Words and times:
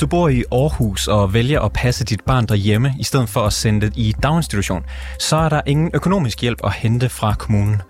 Du 0.00 0.06
bor 0.06 0.28
i 0.28 0.44
Aarhus 0.52 1.08
og 1.08 1.34
vælger 1.34 1.60
at 1.60 1.72
passe 1.72 2.04
dit 2.04 2.20
barn 2.20 2.46
derhjemme, 2.46 2.94
i 2.98 3.04
stedet 3.04 3.28
for 3.28 3.40
at 3.40 3.52
sende 3.52 3.86
det 3.86 3.96
i 3.96 4.14
daginstitution, 4.22 4.84
så 5.18 5.36
er 5.36 5.48
der 5.48 5.60
ingen 5.66 5.90
økonomisk 5.94 6.40
hjælp 6.40 6.58
at 6.64 6.72
hente 6.72 7.08
fra 7.08 7.34
kommunen. 7.34 7.82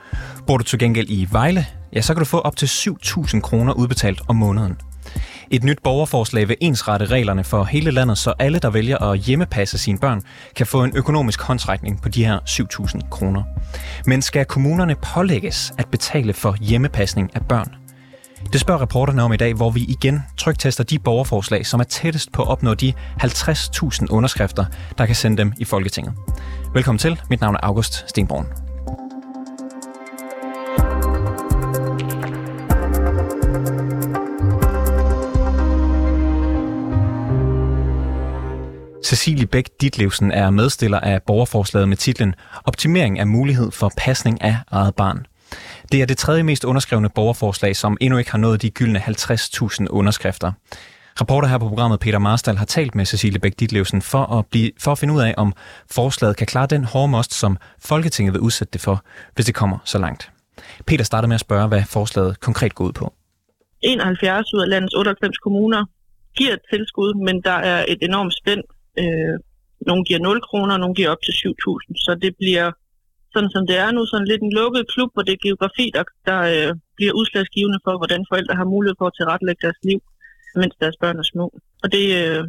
Bor 0.47 0.57
du 0.57 0.65
til 0.65 0.79
gengæld 0.79 1.07
i 1.11 1.29
Vejle, 1.31 1.67
ja, 1.93 2.01
så 2.01 2.15
kan 2.15 2.19
du 2.19 2.25
få 2.25 2.39
op 2.39 2.57
til 2.57 2.67
7.000 2.67 3.41
kroner 3.41 3.73
udbetalt 3.73 4.23
om 4.29 4.37
måneden. 4.37 4.77
Et 5.51 5.65
nyt 5.65 5.79
borgerforslag 5.85 6.49
vil 6.49 6.57
ensrette 6.61 7.07
reglerne 7.07 7.45
for 7.45 7.65
hele 7.65 7.91
landet, 7.91 8.19
så 8.19 8.35
alle, 8.39 8.59
der 8.59 8.71
vælger 8.71 8.99
at 8.99 9.19
hjemmepasse 9.19 9.79
sine 9.79 9.99
børn, 9.99 10.23
kan 10.57 10.67
få 10.67 10.85
en 10.85 10.97
økonomisk 10.97 11.43
håndtrækning 11.43 12.03
på 12.03 12.09
de 12.09 12.25
her 12.25 12.39
7.000 12.39 13.09
kroner. 13.09 13.43
Men 14.07 14.23
skal 14.23 14.45
kommunerne 14.45 14.95
pålægges 15.15 15.73
at 15.79 15.89
betale 15.91 16.33
for 16.33 16.57
hjemmepasning 16.61 17.31
af 17.35 17.41
børn? 17.49 17.75
Det 18.53 18.61
spørger 18.61 18.83
reporterne 18.83 19.23
om 19.23 19.33
i 19.33 19.37
dag, 19.37 19.55
hvor 19.55 19.71
vi 19.71 19.85
igen 19.89 20.23
trygtester 20.37 20.85
de 20.85 20.99
borgerforslag, 20.99 21.67
som 21.67 21.81
er 21.81 21.85
tættest 21.85 22.33
på 22.33 22.43
at 22.43 22.49
opnå 22.49 22.75
de 22.75 22.93
50.000 23.23 24.07
underskrifter, 24.11 24.65
der 24.99 25.07
kan 25.07 25.15
sende 25.15 25.37
dem 25.37 25.53
i 25.59 25.65
Folketinget. 25.65 26.15
Velkommen 26.75 26.99
til. 26.99 27.21
Mit 27.31 27.41
navn 27.41 27.55
er 27.55 27.59
August 27.63 28.09
Stenborn. 28.09 28.47
Cecilie 39.05 39.47
Bæk 39.47 39.69
Ditlevsen 39.81 40.33
er 40.33 40.51
medstiller 40.51 41.01
af 41.01 41.23
borgerforslaget 41.23 41.89
med 41.89 41.97
titlen 41.97 42.35
Optimering 42.65 43.19
af 43.19 43.27
mulighed 43.27 43.71
for 43.71 43.93
pasning 43.97 44.43
af 44.43 44.57
eget 44.71 44.95
barn. 44.95 45.27
Det 45.93 46.03
er 46.03 46.07
det 46.07 46.19
tredje 46.19 46.43
mest 46.43 46.65
underskrevne 46.65 47.09
borgerforslag, 47.09 47.77
som 47.77 47.97
endnu 48.01 48.19
ikke 48.19 48.31
har 48.31 48.39
nået 48.39 48.63
de 48.63 48.71
gyldne 48.71 48.99
50.000 48.99 49.87
underskrifter. 49.91 50.53
Reporter 51.21 51.49
her 51.49 51.59
på 51.59 51.69
programmet 51.69 52.01
Peter 52.01 52.19
Marstal 52.19 52.57
har 52.57 52.65
talt 52.65 52.95
med 52.95 53.05
Cecilie 53.05 53.39
Bæk 53.39 53.61
Ditlevsen 53.61 54.03
for 54.03 54.39
at, 54.39 54.47
blive, 54.47 54.71
for 54.79 54.93
at 54.93 54.99
finde 54.99 55.15
ud 55.15 55.21
af, 55.21 55.35
om 55.37 55.53
forslaget 55.91 56.37
kan 56.37 56.47
klare 56.47 56.67
den 56.67 56.85
hårde 56.85 57.09
most, 57.09 57.35
som 57.35 57.59
Folketinget 57.79 58.35
vil 58.35 58.41
udsætte 58.41 58.73
det 58.73 58.81
for, 58.81 59.05
hvis 59.35 59.47
det 59.47 59.55
kommer 59.55 59.79
så 59.85 59.99
langt. 59.99 60.31
Peter 60.87 61.05
starter 61.05 61.29
med 61.29 61.35
at 61.35 61.41
spørge, 61.41 61.69
hvad 61.69 61.83
forslaget 61.89 62.41
konkret 62.41 62.75
går 62.75 62.85
ud 62.85 62.93
på. 62.93 63.13
71 63.83 64.55
ud 64.55 64.61
af 64.61 64.69
landets 64.69 64.95
98 64.95 65.39
kommuner 65.39 65.85
giver 66.37 66.53
et 66.53 66.61
tilskud, 66.73 67.15
men 67.25 67.43
der 67.43 67.53
er 67.73 67.85
et 67.89 67.99
enormt 68.03 68.35
spænd 68.43 68.63
Øh, 68.99 69.37
nogle 69.87 70.05
giver 70.05 70.21
0 70.21 70.41
kroner, 70.49 70.77
nogle 70.77 70.95
giver 70.95 71.11
op 71.11 71.23
til 71.25 71.33
7.000. 71.33 71.93
Så 72.05 72.19
det 72.23 72.33
bliver, 72.41 72.73
sådan 73.35 73.51
som 73.55 73.63
det 73.71 73.77
er 73.85 73.91
nu, 73.91 74.03
sådan 74.07 74.31
lidt 74.31 74.43
en 74.43 74.57
lukket 74.61 74.91
klub, 74.93 75.11
hvor 75.13 75.25
det 75.27 75.33
er 75.35 75.45
geografi, 75.47 75.87
der, 75.97 76.05
der 76.29 76.39
øh, 76.53 76.71
bliver 76.99 77.13
udslagsgivende 77.21 77.81
for, 77.85 77.95
hvordan 78.01 78.23
forældre 78.31 78.55
har 78.61 78.73
mulighed 78.75 78.97
for 78.99 79.07
at 79.09 79.17
tilrettelægge 79.19 79.65
deres 79.67 79.81
liv, 79.89 80.01
mens 80.61 80.75
deres 80.83 80.97
børn 81.03 81.19
er 81.23 81.27
små. 81.33 81.47
Og 81.83 81.89
det, 81.95 82.05
øh, 82.21 82.43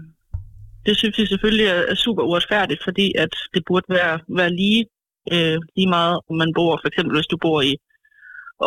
det 0.85 0.93
synes 0.97 1.17
vi 1.19 1.25
selvfølgelig 1.33 1.67
er, 1.75 1.81
er 1.93 1.97
super 2.05 2.23
uretfærdigt, 2.29 2.81
fordi 2.87 3.07
at 3.23 3.33
det 3.53 3.61
burde 3.69 3.87
være, 3.97 4.15
være 4.39 4.51
lige, 4.61 4.81
øh, 5.33 5.57
lige 5.75 5.89
meget, 5.97 6.15
om 6.29 6.35
man 6.41 6.51
bor, 6.57 6.73
for 6.81 6.87
eksempel 6.91 7.13
hvis 7.17 7.31
du 7.33 7.37
bor 7.45 7.59
i 7.71 7.73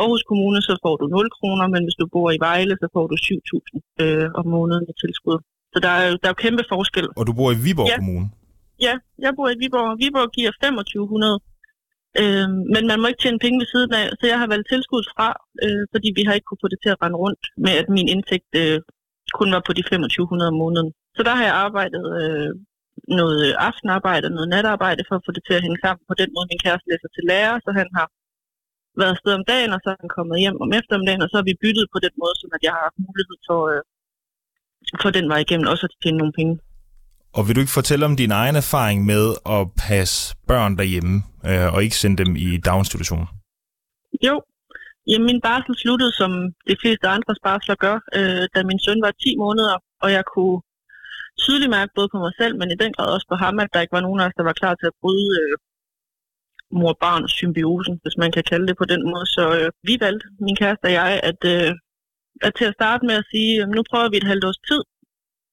Aarhus 0.00 0.22
Kommune, 0.30 0.60
så 0.68 0.72
får 0.84 0.94
du 1.00 1.04
0 1.06 1.30
kroner, 1.38 1.66
men 1.74 1.82
hvis 1.86 1.98
du 2.00 2.06
bor 2.14 2.28
i 2.36 2.38
Vejle, 2.46 2.74
så 2.82 2.86
får 2.94 3.06
du 3.10 3.16
7.000 3.16 4.02
øh, 4.02 4.28
om 4.40 4.46
måneden 4.56 4.84
i 4.92 4.94
tilskud. 5.02 5.38
Så 5.72 5.78
der 5.86 5.92
er, 6.00 6.06
der 6.22 6.28
er 6.32 6.38
kæmpe 6.44 6.64
forskel. 6.72 7.06
Og 7.18 7.22
du 7.28 7.32
bor 7.38 7.50
i 7.56 7.58
Viborg 7.64 7.88
ja. 7.92 7.96
Kommune? 8.00 8.26
Ja, 8.86 8.94
jeg 9.24 9.32
bor 9.38 9.48
i 9.54 9.56
Viborg. 9.62 9.90
Viborg 10.02 10.28
giver 10.36 10.50
2500. 10.50 11.40
Øh, 12.22 12.48
men 12.74 12.82
man 12.90 12.98
må 13.00 13.06
ikke 13.08 13.22
tjene 13.22 13.44
penge 13.44 13.60
ved 13.62 13.68
siden 13.74 13.92
af, 14.00 14.06
så 14.18 14.24
jeg 14.32 14.38
har 14.42 14.48
valgt 14.52 14.68
tilskud 14.72 15.04
fra, 15.12 15.28
øh, 15.64 15.84
fordi 15.92 16.08
vi 16.18 16.22
har 16.26 16.34
ikke 16.34 16.48
kunne 16.48 16.64
få 16.64 16.70
det 16.72 16.80
til 16.82 16.94
at 16.94 17.00
rende 17.02 17.18
rundt 17.24 17.44
med, 17.64 17.74
at 17.80 17.88
min 17.96 18.08
indtægt 18.14 18.52
øh, 18.62 18.78
kun 19.38 19.48
var 19.54 19.62
på 19.66 19.72
de 19.76 19.82
2500 19.82 20.52
om 20.52 20.58
måneden. 20.62 20.90
Så 21.16 21.20
der 21.26 21.34
har 21.38 21.44
jeg 21.48 21.56
arbejdet 21.66 22.04
øh, 22.20 22.52
noget 23.20 23.44
aftenarbejde, 23.68 24.34
noget 24.36 24.48
natarbejde 24.54 25.02
for 25.08 25.14
at 25.16 25.24
få 25.26 25.30
det 25.36 25.42
til 25.44 25.54
at 25.58 25.64
hænge 25.64 25.80
sammen 25.84 26.02
på 26.10 26.14
den 26.20 26.30
måde. 26.34 26.46
Min 26.50 26.64
kæreste 26.64 26.90
læser 26.90 27.10
til 27.12 27.24
lærer, 27.30 27.56
så 27.64 27.70
han 27.80 27.88
har 27.98 28.06
været 29.00 29.14
afsted 29.14 29.32
om 29.38 29.44
dagen, 29.52 29.72
og 29.76 29.80
så 29.82 29.88
er 29.92 29.98
han 30.02 30.14
kommet 30.16 30.42
hjem 30.44 30.58
om 30.64 30.70
eftermiddagen, 30.78 31.24
og 31.24 31.28
så 31.30 31.36
har 31.38 31.46
vi 31.50 31.60
byttet 31.64 31.86
på 31.94 31.98
den 32.04 32.14
måde, 32.22 32.34
så 32.40 32.46
at 32.56 32.62
jeg 32.66 32.72
har 32.76 32.82
haft 32.86 32.98
mulighed 33.06 33.38
for, 33.48 33.60
øh, 33.72 33.82
for 35.02 35.10
den 35.16 35.26
vej 35.32 35.40
igennem 35.44 35.72
også 35.72 35.84
at 35.88 35.94
tjene 36.02 36.18
nogle 36.22 36.38
penge. 36.40 36.54
Og 37.36 37.42
vil 37.44 37.54
du 37.54 37.60
ikke 37.60 37.78
fortælle 37.80 38.04
om 38.10 38.16
din 38.22 38.32
egen 38.42 38.56
erfaring 38.62 38.98
med 39.12 39.24
at 39.56 39.62
passe 39.88 40.36
børn 40.50 40.72
derhjemme, 40.80 41.14
øh, 41.48 41.68
og 41.74 41.78
ikke 41.84 41.96
sende 42.02 42.18
dem 42.22 42.30
i 42.46 42.48
daginstitution? 42.68 43.26
Jo. 44.26 44.34
Jamen, 45.08 45.26
min 45.30 45.40
barsel 45.46 45.74
sluttede, 45.82 46.12
som 46.20 46.30
de 46.70 46.76
fleste 46.82 47.06
andre 47.16 47.34
barsler 47.42 47.76
gør, 47.84 47.96
øh, 48.18 48.44
da 48.54 48.58
min 48.70 48.80
søn 48.84 49.02
var 49.06 49.10
10 49.10 49.36
måneder, 49.44 49.76
og 50.04 50.08
jeg 50.16 50.24
kunne 50.34 50.56
tydeligt 51.42 51.74
mærke 51.76 51.92
både 51.96 52.08
på 52.12 52.18
mig 52.24 52.32
selv, 52.40 52.54
men 52.60 52.68
i 52.70 52.80
den 52.82 52.92
grad 52.96 53.08
også 53.16 53.26
på 53.30 53.36
ham, 53.44 53.54
at 53.64 53.72
der 53.72 53.80
ikke 53.80 53.96
var 53.98 54.06
nogen 54.06 54.20
af 54.20 54.26
os, 54.26 54.36
der 54.38 54.48
var 54.50 54.60
klar 54.60 54.74
til 54.74 54.86
at 54.90 54.98
bryde 55.02 55.30
øh, 55.42 55.56
mor-barn-symbiosen, 56.80 57.94
hvis 58.02 58.16
man 58.22 58.32
kan 58.32 58.44
kalde 58.50 58.66
det 58.68 58.76
på 58.78 58.86
den 58.92 59.02
måde. 59.10 59.26
Så 59.36 59.44
øh, 59.58 59.70
vi 59.88 59.94
valgte, 60.04 60.26
min 60.46 60.56
kæreste 60.60 60.86
og 60.90 60.92
jeg, 60.92 61.20
at 61.30 61.40
øh, 61.54 61.70
at 62.46 62.52
til 62.58 62.66
at 62.70 62.76
starte 62.78 63.06
med 63.06 63.14
at 63.20 63.28
sige, 63.32 63.52
øh, 63.62 63.68
nu 63.74 63.80
prøver 63.90 64.08
vi 64.10 64.16
et 64.16 64.30
halvt 64.32 64.44
års 64.48 64.60
tid 64.68 64.82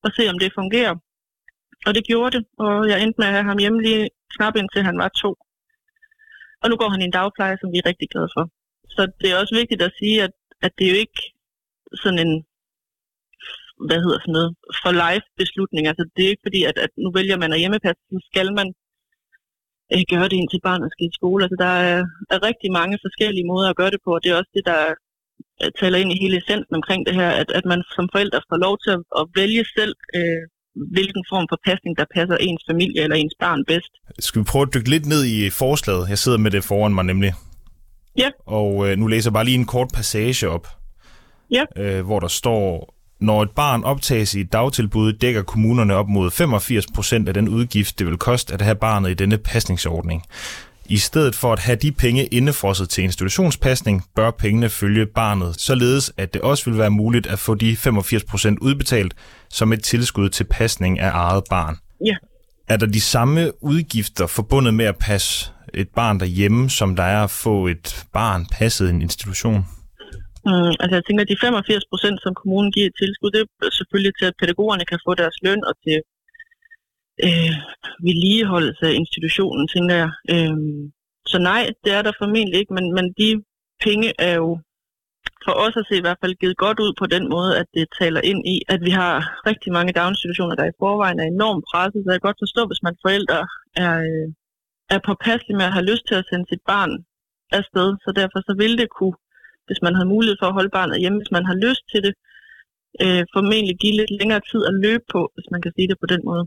og 0.05 0.09
se, 0.17 0.23
om 0.31 0.39
det 0.39 0.57
fungerer. 0.59 0.95
Og 1.85 1.91
det 1.95 2.07
gjorde 2.09 2.31
det, 2.37 2.43
og 2.65 2.89
jeg 2.89 2.97
endte 3.03 3.19
med 3.19 3.27
at 3.27 3.33
have 3.37 3.49
ham 3.51 3.61
hjemme 3.63 3.81
lige 3.81 4.09
knap 4.35 4.55
indtil 4.55 4.87
han 4.89 4.97
var 5.03 5.09
to. 5.21 5.31
Og 6.61 6.69
nu 6.69 6.75
går 6.81 6.89
han 6.93 7.01
i 7.01 7.07
en 7.09 7.17
dagpleje, 7.19 7.57
som 7.61 7.71
vi 7.71 7.77
er 7.79 7.89
rigtig 7.91 8.07
glade 8.13 8.29
for. 8.35 8.43
Så 8.95 9.01
det 9.21 9.27
er 9.31 9.39
også 9.41 9.55
vigtigt 9.61 9.81
at 9.81 9.97
sige, 9.99 10.17
at, 10.25 10.33
at 10.65 10.71
det 10.77 10.83
er 10.85 10.91
jo 10.93 10.99
ikke 11.05 11.21
sådan 12.03 12.19
en, 12.25 12.33
hvad 13.87 13.99
hedder 14.05 14.19
sådan 14.21 14.37
noget, 14.37 14.51
for 14.81 14.91
life 15.03 15.27
beslutning. 15.41 15.83
Altså 15.91 16.03
det 16.15 16.21
er 16.23 16.31
ikke 16.33 16.47
fordi, 16.47 16.61
at, 16.69 16.77
at 16.85 16.91
nu 17.03 17.09
vælger 17.17 17.37
man 17.43 17.53
at 17.53 17.61
hjemmepasse, 17.61 18.01
så 18.11 18.19
skal 18.29 18.47
man 18.59 18.67
øh, 19.93 20.03
gøre 20.11 20.29
det 20.31 20.37
indtil 20.41 20.65
barnet 20.69 20.91
skal 20.91 21.07
i 21.07 21.17
skole. 21.19 21.43
Altså 21.45 21.57
der 21.65 21.73
er, 21.91 21.99
er 22.33 22.47
rigtig 22.49 22.69
mange 22.79 22.97
forskellige 23.05 23.49
måder 23.51 23.69
at 23.69 23.79
gøre 23.79 23.93
det 23.93 24.01
på, 24.05 24.11
og 24.15 24.21
det 24.23 24.29
er 24.29 24.39
også 24.41 24.53
det, 24.57 24.65
der 24.71 24.81
øh, 25.61 25.71
taler 25.79 25.97
ind 26.01 26.11
i 26.11 26.21
hele 26.23 26.37
essensen 26.41 26.73
omkring 26.79 27.01
det 27.07 27.15
her, 27.19 27.31
at, 27.41 27.49
at 27.59 27.65
man 27.71 27.81
som 27.95 28.05
forældre 28.13 28.41
får 28.49 28.59
lov 28.65 28.75
til 28.83 28.91
at, 28.97 29.01
at 29.19 29.25
vælge 29.39 29.63
selv, 29.77 29.95
øh, 30.19 30.43
hvilken 30.75 31.23
form 31.29 31.45
for 31.51 31.59
pasning, 31.65 31.97
der 31.97 32.05
passer 32.15 32.37
ens 32.37 32.63
familie 32.69 33.03
eller 33.03 33.15
ens 33.15 33.35
barn 33.39 33.65
bedst. 33.67 33.91
Skal 34.19 34.39
vi 34.39 34.43
prøve 34.43 34.61
at 34.61 34.73
dykke 34.73 34.89
lidt 34.89 35.05
ned 35.05 35.25
i 35.25 35.49
forslaget? 35.49 36.09
Jeg 36.09 36.17
sidder 36.17 36.37
med 36.37 36.51
det 36.51 36.63
foran 36.63 36.93
mig 36.93 37.05
nemlig. 37.05 37.33
Ja. 38.17 38.29
Og 38.45 38.89
øh, 38.89 38.97
nu 38.97 39.07
læser 39.07 39.29
jeg 39.29 39.33
bare 39.33 39.45
lige 39.45 39.55
en 39.55 39.65
kort 39.65 39.87
passage 39.93 40.49
op, 40.49 40.67
ja. 41.51 41.63
øh, 41.77 42.05
hvor 42.05 42.19
der 42.19 42.27
står, 42.27 42.95
når 43.19 43.43
et 43.43 43.51
barn 43.51 43.83
optages 43.83 44.35
i 44.35 44.39
et 44.39 44.53
dagtilbud, 44.53 45.13
dækker 45.13 45.43
kommunerne 45.43 45.95
op 45.95 46.07
mod 46.07 46.31
85 46.31 46.85
procent 46.95 47.27
af 47.27 47.33
den 47.33 47.49
udgift, 47.49 47.99
det 47.99 48.07
vil 48.07 48.17
koste 48.17 48.53
at 48.53 48.61
have 48.61 48.75
barnet 48.75 49.09
i 49.11 49.13
denne 49.13 49.37
pasningsordning. 49.37 50.23
I 50.97 50.97
stedet 50.97 51.35
for 51.35 51.53
at 51.53 51.59
have 51.59 51.75
de 51.75 51.91
penge 51.91 52.25
indefrosset 52.25 52.89
til 52.89 53.03
institutionspasning, 53.03 54.03
bør 54.15 54.31
pengene 54.31 54.69
følge 54.69 55.05
barnet, 55.05 55.59
således 55.59 56.13
at 56.17 56.33
det 56.33 56.41
også 56.41 56.69
vil 56.69 56.79
være 56.79 56.91
muligt 56.91 57.27
at 57.27 57.39
få 57.39 57.55
de 57.55 57.71
85% 57.71 58.55
udbetalt 58.61 59.13
som 59.49 59.73
et 59.73 59.83
tilskud 59.83 60.29
til 60.29 60.43
pasning 60.43 60.99
af 60.99 61.11
eget 61.13 61.43
barn. 61.49 61.75
Ja. 62.05 62.15
Er 62.69 62.77
der 62.77 62.85
de 62.85 63.01
samme 63.01 63.63
udgifter 63.63 64.27
forbundet 64.27 64.73
med 64.73 64.85
at 64.85 64.97
passe 64.97 65.51
et 65.73 65.89
barn 65.89 66.19
derhjemme, 66.19 66.69
som 66.69 66.95
der 66.95 67.03
er 67.03 67.23
at 67.23 67.33
få 67.45 67.67
et 67.67 68.05
barn 68.13 68.45
passet 68.51 68.87
i 68.87 68.89
en 68.89 69.01
institution? 69.01 69.59
Mm, 70.45 70.73
altså 70.81 70.95
jeg 70.97 71.05
tænker, 71.05 71.21
at 71.23 71.29
de 71.33 71.37
85 71.41 71.83
procent, 71.91 72.17
som 72.23 72.33
kommunen 72.39 72.71
giver 72.71 72.87
et 72.91 72.97
tilskud, 73.01 73.31
det 73.35 73.41
er 73.41 73.73
selvfølgelig 73.79 74.13
til, 74.19 74.25
at 74.25 74.35
pædagogerne 74.39 74.85
kan 74.91 74.99
få 75.05 75.11
deres 75.21 75.37
løn 75.45 75.61
og 75.69 75.73
til 75.85 75.97
øh, 77.27 77.53
vedligeholdelse 78.07 78.85
af 78.89 78.93
institutionen, 79.01 79.67
tænker 79.67 79.95
jeg. 80.01 80.11
Øh, 80.33 80.57
så 81.31 81.37
nej, 81.49 81.63
det 81.83 81.91
er 81.93 82.01
der 82.01 82.19
formentlig 82.21 82.59
ikke, 82.59 82.73
men, 82.73 82.85
men 82.97 83.05
de 83.19 83.29
penge 83.85 84.13
er 84.19 84.35
jo 84.43 84.49
for 85.45 85.53
os 85.65 85.75
at 85.81 85.87
se 85.89 85.95
i 85.97 86.05
hvert 86.05 86.21
fald 86.21 86.39
givet 86.41 86.57
godt 86.65 86.79
ud 86.85 86.91
på 87.01 87.05
den 87.15 87.25
måde, 87.35 87.51
at 87.61 87.67
det 87.75 87.95
taler 87.99 88.21
ind 88.31 88.41
i, 88.55 88.57
at 88.73 88.79
vi 88.87 88.91
har 89.01 89.13
rigtig 89.49 89.71
mange 89.77 89.93
daginstitutioner, 89.99 90.55
der 90.55 90.65
i 90.65 90.77
forvejen 90.83 91.19
er 91.19 91.27
enormt 91.35 91.65
presset. 91.71 91.99
Så 92.01 92.09
jeg 92.11 92.19
kan 92.19 92.29
godt 92.29 92.43
forstå, 92.43 92.61
hvis 92.69 92.83
man 92.87 92.95
forældre 93.05 93.39
er, 93.85 93.93
øh, 94.07 94.27
er 94.95 94.99
påpasselig 95.09 95.55
med 95.57 95.65
at 95.67 95.75
have 95.77 95.89
lyst 95.91 96.05
til 96.07 96.15
at 96.19 96.27
sende 96.29 96.45
sit 96.51 96.63
barn 96.71 96.91
afsted. 97.59 97.87
Så 98.03 98.09
derfor 98.19 98.39
så 98.47 98.53
vil 98.61 98.73
det 98.81 98.89
kunne, 98.97 99.17
hvis 99.67 99.81
man 99.85 99.95
har 99.99 100.05
mulighed 100.13 100.37
for 100.39 100.47
at 100.49 100.57
holde 100.57 100.75
barnet 100.77 101.01
hjemme, 101.01 101.19
hvis 101.19 101.35
man 101.37 101.45
har 101.49 101.57
lyst 101.67 101.83
til 101.91 102.01
det, 102.05 102.13
øh, 103.03 103.23
formentlig 103.35 103.75
give 103.83 103.95
lidt 103.99 104.13
længere 104.19 104.43
tid 104.51 104.61
at 104.69 104.77
løbe 104.85 105.05
på, 105.15 105.21
hvis 105.35 105.47
man 105.53 105.61
kan 105.63 105.71
sige 105.75 105.89
det 105.91 105.97
på 106.03 106.07
den 106.13 106.21
måde. 106.29 106.43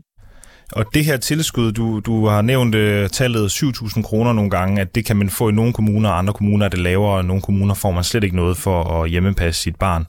Og 0.71 0.85
det 0.93 1.05
her 1.05 1.17
tilskud, 1.17 1.71
du, 1.71 1.99
du 1.99 2.27
har 2.27 2.41
nævnt 2.41 2.75
uh, 2.75 3.07
tallet 3.07 3.49
7.000 3.49 4.01
kroner 4.01 4.33
nogle 4.33 4.49
gange, 4.49 4.81
at 4.81 4.95
det 4.95 5.05
kan 5.05 5.17
man 5.17 5.29
få 5.29 5.49
i 5.49 5.51
nogle 5.51 5.73
kommuner, 5.73 6.09
og 6.09 6.17
andre 6.17 6.33
kommuner 6.33 6.65
er 6.65 6.69
det 6.69 6.79
lavere, 6.79 7.17
og 7.17 7.25
nogle 7.25 7.41
kommuner 7.41 7.73
får 7.73 7.91
man 7.91 8.03
slet 8.03 8.23
ikke 8.23 8.35
noget 8.35 8.57
for 8.57 8.83
at 8.83 9.09
hjemmepasse 9.09 9.61
sit 9.61 9.75
barn. 9.75 10.05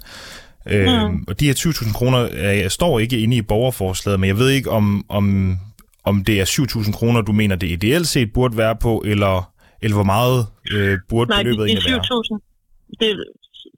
Øh, 0.67 0.87
mm. 0.87 1.14
Øh, 1.14 1.20
og 1.29 1.41
de 1.41 1.47
her 1.47 1.55
20.000 1.55 1.93
kroner 1.93 2.25
uh, 2.64 2.70
står 2.70 2.99
ikke 2.99 3.19
inde 3.19 3.37
i 3.37 3.43
borgerforslaget, 3.43 4.20
men 4.20 4.29
jeg 4.29 4.38
ved 4.38 4.49
ikke, 4.49 4.70
om, 4.70 5.05
om, 5.08 5.56
om 6.05 6.25
det 6.25 6.41
er 6.41 6.44
7.000 6.44 6.93
kroner, 6.93 7.20
du 7.20 7.32
mener, 7.32 7.56
det 7.56 7.70
ideelt 7.70 8.06
set 8.09 8.32
burde 8.32 8.56
være 8.56 8.76
på, 8.76 9.02
eller, 9.06 9.52
eller 9.82 9.94
hvor 9.94 10.05
meget 10.05 10.47
uh, 10.75 10.99
burde 11.09 11.31
Nej, 11.31 11.43
beløbet 11.43 11.67
egentlig 11.67 11.85
være? 11.87 11.97
Nej, 11.97 12.02
det 12.02 12.11
er 12.11 12.37
7.000. 12.38 12.97
Det 13.00 13.25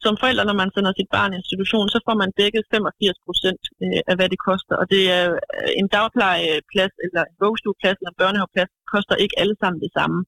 som 0.05 0.15
forældre, 0.23 0.45
når 0.49 0.57
man 0.63 0.71
sender 0.75 0.93
sit 0.95 1.11
barn 1.17 1.33
i 1.33 1.41
institution, 1.43 1.87
så 1.95 1.99
får 2.07 2.17
man 2.23 2.31
dækket 2.41 2.63
85 2.75 3.27
procent 3.27 3.63
øh, 3.85 4.01
af, 4.11 4.15
hvad 4.19 4.29
det 4.33 4.41
koster. 4.49 4.75
Og 4.81 4.87
det 4.95 5.03
er 5.19 5.25
øh, 5.59 5.71
en 5.81 5.89
dagplejeplads, 5.97 6.95
eller 7.05 7.23
en 7.31 7.37
vuggestueplads, 7.43 7.97
eller 7.99 8.13
en 8.13 8.21
børnehaveplads, 8.23 8.71
koster 8.95 9.15
ikke 9.25 9.39
alle 9.43 9.57
sammen 9.63 9.81
det 9.85 9.93
samme. 9.99 10.19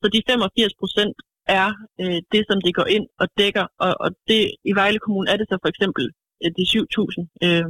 Så 0.00 0.06
de 0.14 0.20
85 0.28 0.74
procent 0.80 1.16
er 1.60 1.68
øh, 2.02 2.20
det, 2.32 2.42
som 2.48 2.58
det 2.64 2.72
går 2.78 2.88
ind 2.96 3.06
og 3.22 3.26
dækker. 3.40 3.66
Og, 3.84 3.92
og 4.04 4.08
det, 4.28 4.40
i 4.70 4.72
Vejle 4.80 5.00
Kommune 5.04 5.30
er 5.32 5.36
det 5.40 5.46
så 5.50 5.56
for 5.62 5.70
eksempel 5.74 6.04
øh, 6.42 6.50
de 6.58 6.64
7.000. 6.74 7.46
Øh, 7.46 7.66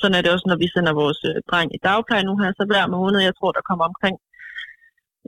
sådan 0.00 0.16
er 0.16 0.22
det 0.22 0.32
også, 0.34 0.46
når 0.50 0.58
vi 0.62 0.68
sender 0.74 0.92
vores 1.02 1.20
øh, 1.30 1.36
dreng 1.50 1.68
i 1.76 1.78
dagpleje 1.88 2.24
nu 2.28 2.34
her. 2.42 2.50
Så 2.58 2.64
hver 2.70 2.86
måned, 2.96 3.18
jeg 3.28 3.34
tror, 3.38 3.52
der 3.58 3.68
kommer 3.68 3.84
omkring 3.92 4.16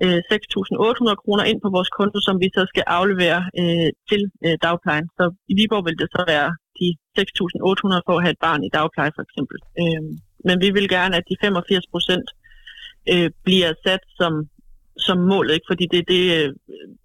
øh, 0.05 0.21
6.800 0.33 1.23
kroner 1.23 1.45
ind 1.51 1.61
på 1.65 1.71
vores 1.77 1.91
konto, 1.99 2.19
som 2.29 2.37
vi 2.43 2.49
så 2.57 2.63
skal 2.73 2.85
aflevere 2.99 3.41
øh, 3.61 3.91
til 4.11 4.23
øh, 4.45 4.57
dagplejen. 4.67 5.07
Så 5.19 5.25
i 5.51 5.55
Viborg 5.59 5.85
vil 5.87 6.01
det 6.03 6.09
så 6.17 6.23
være 6.33 6.49
de 6.79 6.89
6.800 7.19 8.07
for 8.07 8.15
at 8.17 8.23
have 8.25 8.35
et 8.37 8.43
barn 8.47 8.63
i 8.65 8.71
dagpleje 8.79 9.13
for 9.17 9.23
eksempel. 9.27 9.59
Øh, 9.81 10.03
men 10.47 10.57
vi 10.65 10.69
vil 10.77 10.89
gerne, 10.97 11.15
at 11.17 11.25
de 11.31 11.37
85 11.41 11.87
procent 11.93 12.29
øh, 13.13 13.31
bliver 13.47 13.71
sat 13.87 14.05
som, 14.21 14.33
som 15.07 15.19
mål, 15.33 15.47
ikke? 15.51 15.67
fordi 15.71 15.85
det 15.93 15.99
er 16.03 16.09
det, 16.15 16.25
øh, 16.39 16.49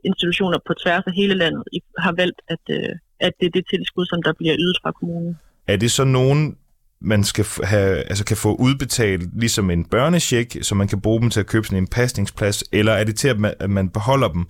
institutioner 0.10 0.60
på 0.68 0.74
tværs 0.84 1.04
af 1.10 1.14
hele 1.22 1.36
landet 1.44 1.64
har 2.06 2.14
valgt, 2.22 2.40
at, 2.54 2.64
øh, 2.78 2.94
at 3.20 3.34
det 3.40 3.46
er 3.46 3.54
det 3.58 3.66
tilskud, 3.74 4.06
som 4.06 4.20
der 4.24 4.34
bliver 4.40 4.56
ydet 4.64 4.78
fra 4.84 4.92
kommunen. 4.92 5.34
Er 5.68 5.78
det 5.78 5.92
så 5.92 6.04
nogen 6.04 6.58
man 7.02 7.24
skal 7.24 7.46
have, 7.64 7.98
altså 7.98 8.26
kan 8.26 8.38
få 8.38 8.56
udbetalt 8.56 9.40
ligesom 9.40 9.70
en 9.72 9.86
børnecheck, 9.86 10.58
så 10.62 10.76
man 10.76 10.88
kan 10.88 11.02
bruge 11.02 11.22
dem 11.22 11.30
til 11.30 11.40
at 11.40 11.48
købe 11.48 11.68
sådan 11.68 11.84
en 11.84 11.88
pasningsplads, 11.88 12.64
eller 12.72 12.92
er 12.92 13.04
det 13.04 13.16
til, 13.16 13.28
at 13.28 13.40
man, 13.40 13.54
at 13.60 13.70
man 13.70 13.90
beholder 13.90 14.28
dem, 14.28 14.46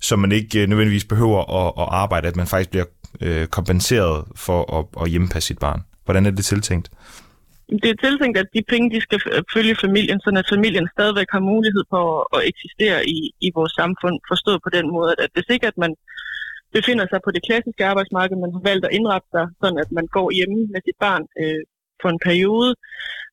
så 0.00 0.16
man 0.16 0.32
ikke 0.32 0.62
øh, 0.62 0.68
nødvendigvis 0.68 1.04
behøver 1.04 1.40
at, 1.60 1.72
at 1.82 1.88
arbejde, 1.90 2.28
at 2.28 2.36
man 2.36 2.46
faktisk 2.46 2.70
bliver 2.70 2.84
øh, 3.20 3.46
kompenseret 3.46 4.24
for 4.36 4.78
at, 4.78 5.02
at 5.02 5.10
hjemmepasse 5.10 5.46
sit 5.46 5.58
barn? 5.58 5.80
Hvordan 6.04 6.26
er 6.26 6.30
det 6.30 6.44
tiltænkt? 6.44 6.90
Det 7.82 7.90
er 7.90 7.98
tiltænkt, 8.06 8.38
at 8.38 8.48
de 8.54 8.62
penge 8.72 8.94
de 8.94 9.00
skal 9.00 9.20
følge 9.54 9.76
familien, 9.84 10.20
så 10.20 10.28
at 10.42 10.52
familien 10.54 10.88
stadigvæk 10.96 11.30
har 11.36 11.40
mulighed 11.52 11.84
for 11.94 12.06
at 12.36 12.40
eksistere 12.50 12.98
i, 13.16 13.18
i 13.46 13.48
vores 13.54 13.72
samfund, 13.80 14.16
forstået 14.30 14.60
på 14.64 14.70
den 14.76 14.86
måde, 14.96 15.14
at 15.18 15.30
hvis 15.34 15.48
ikke 15.54 15.66
at 15.66 15.78
man 15.84 15.92
befinder 16.76 17.06
sig 17.08 17.20
på 17.24 17.30
det 17.34 17.42
klassiske 17.48 17.86
arbejdsmarked, 17.90 18.36
man 18.36 18.54
har 18.56 18.62
valgt 18.70 18.84
at 18.86 18.94
indrette 18.98 19.28
sig, 19.34 19.46
sådan 19.60 19.78
at 19.84 19.90
man 19.98 20.06
går 20.16 20.28
hjemme 20.38 20.58
med 20.72 20.80
sit 20.86 20.98
barn 21.06 21.24
øh, 21.40 21.62
for 22.02 22.10
en 22.10 22.24
periode, 22.28 22.70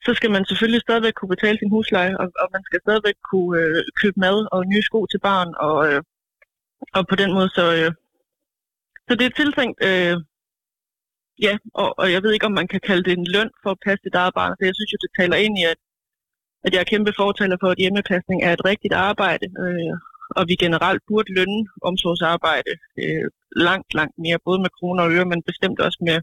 så 0.05 0.11
skal 0.17 0.31
man 0.35 0.45
selvfølgelig 0.45 0.81
stadigvæk 0.81 1.13
kunne 1.15 1.35
betale 1.35 1.57
sin 1.59 1.73
husleje, 1.75 2.13
og, 2.21 2.27
og 2.41 2.47
man 2.55 2.63
skal 2.67 2.79
stadigvæk 2.85 3.17
kunne 3.31 3.53
øh, 3.61 3.83
købe 4.01 4.17
mad 4.25 4.37
og 4.53 4.59
nye 4.71 4.83
sko 4.89 4.99
til 5.05 5.19
barn, 5.29 5.49
og, 5.67 5.77
øh, 5.87 6.01
og 6.97 7.07
på 7.07 7.15
den 7.21 7.33
måde 7.33 7.49
så... 7.57 7.65
Øh, 7.79 7.91
så 9.07 9.15
det 9.15 9.25
er 9.25 9.39
tiltænkt, 9.41 9.77
øh, 9.89 10.15
ja, 11.45 11.53
og, 11.81 11.89
og 11.99 12.11
jeg 12.13 12.23
ved 12.23 12.31
ikke, 12.33 12.49
om 12.49 12.57
man 12.61 12.67
kan 12.73 12.81
kalde 12.87 13.03
det 13.07 13.13
en 13.17 13.31
løn 13.35 13.51
for 13.63 13.71
at 13.71 13.83
passe 13.85 14.01
sit 14.03 14.15
eget 14.21 14.33
barn, 14.39 14.55
så 14.55 14.63
jeg 14.65 14.75
synes 14.75 14.93
jo, 14.93 14.97
det 15.03 15.11
taler 15.19 15.37
ind 15.45 15.55
i, 15.61 15.63
at, 15.73 15.79
at 16.65 16.73
jeg 16.73 16.79
er 16.81 16.91
kæmpe 16.91 17.13
fortaler 17.21 17.57
for, 17.59 17.69
at 17.71 17.81
hjemmepasning 17.83 18.39
er 18.43 18.53
et 18.53 18.65
rigtigt 18.65 18.93
arbejde, 18.93 19.45
øh, 19.63 19.93
og 20.37 20.43
vi 20.49 20.55
generelt 20.65 21.01
burde 21.07 21.33
lønne 21.37 21.61
omsorgsarbejde 21.89 22.73
øh, 23.01 23.25
langt, 23.67 23.89
langt 23.99 24.17
mere, 24.23 24.39
både 24.47 24.59
med 24.65 24.71
kroner 24.77 25.03
og 25.03 25.11
øre, 25.15 25.25
men 25.31 25.47
bestemt 25.49 25.79
også 25.79 25.99
med, 26.09 26.17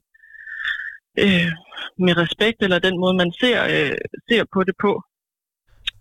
øh, 1.19 1.53
med 1.99 2.17
respekt, 2.17 2.63
eller 2.63 2.79
den 2.79 2.99
måde, 2.99 3.15
man 3.17 3.33
ser, 3.41 3.59
øh, 3.65 3.97
ser 4.29 4.45
på 4.53 4.65
det 4.65 4.75
på. 4.81 5.03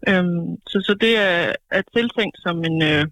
Øhm, 0.10 0.58
så, 0.68 0.78
så 0.88 0.94
det 1.02 1.18
er, 1.18 1.54
er 1.72 1.82
tiltænkt 1.96 2.38
som 2.46 2.64
en... 2.64 2.82
Øh, 2.84 3.06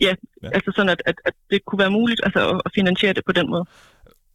ja, 0.00 0.14
ja, 0.42 0.48
altså 0.56 0.72
sådan, 0.76 0.88
at, 0.88 1.02
at, 1.06 1.14
at 1.24 1.34
det 1.50 1.64
kunne 1.64 1.78
være 1.78 1.90
muligt 1.90 2.20
altså, 2.24 2.62
at, 2.64 2.72
finansiere 2.74 3.12
det 3.12 3.24
på 3.24 3.32
den 3.32 3.50
måde. 3.50 3.64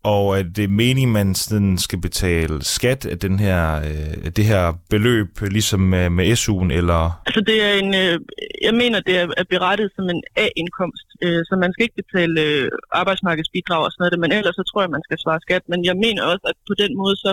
Og 0.03 0.39
at 0.39 0.45
det 0.55 0.69
meningen, 0.69 1.13
man 1.13 1.35
sådan 1.35 1.77
skal 1.77 2.01
betale 2.01 2.63
skat 2.63 3.05
af 3.05 3.19
den 3.19 3.39
her, 3.39 3.61
øh, 3.89 4.31
det 4.37 4.45
her 4.45 4.63
beløb, 4.89 5.27
ligesom 5.41 5.79
med, 5.79 6.09
med 6.09 6.25
SU'en, 6.43 6.71
eller? 6.79 7.21
Altså 7.27 7.41
det 7.49 7.57
er 7.67 7.73
en, 7.83 7.91
øh, 8.03 8.19
jeg 8.67 8.73
mener, 8.81 8.99
det 8.99 9.15
er, 9.21 9.27
er 9.37 9.47
berettet 9.53 9.89
som 9.95 10.05
en 10.09 10.23
A-indkomst, 10.35 11.07
øh, 11.23 11.41
så 11.47 11.53
man 11.63 11.73
skal 11.73 11.83
ikke 11.83 12.01
betale 12.03 12.41
øh, 12.47 12.69
arbejdsmarkedsbidrag 12.91 13.81
og 13.85 13.91
sådan 13.91 14.01
noget, 14.03 14.19
men 14.23 14.31
ellers 14.37 14.55
så 14.55 14.63
tror 14.67 14.81
jeg, 14.81 14.95
man 14.97 15.05
skal 15.07 15.17
svare 15.23 15.43
skat. 15.45 15.63
Men 15.71 15.79
jeg 15.89 15.95
mener 16.05 16.21
også, 16.31 16.45
at 16.51 16.57
på 16.69 16.73
den 16.83 16.91
måde 17.01 17.15
så 17.25 17.31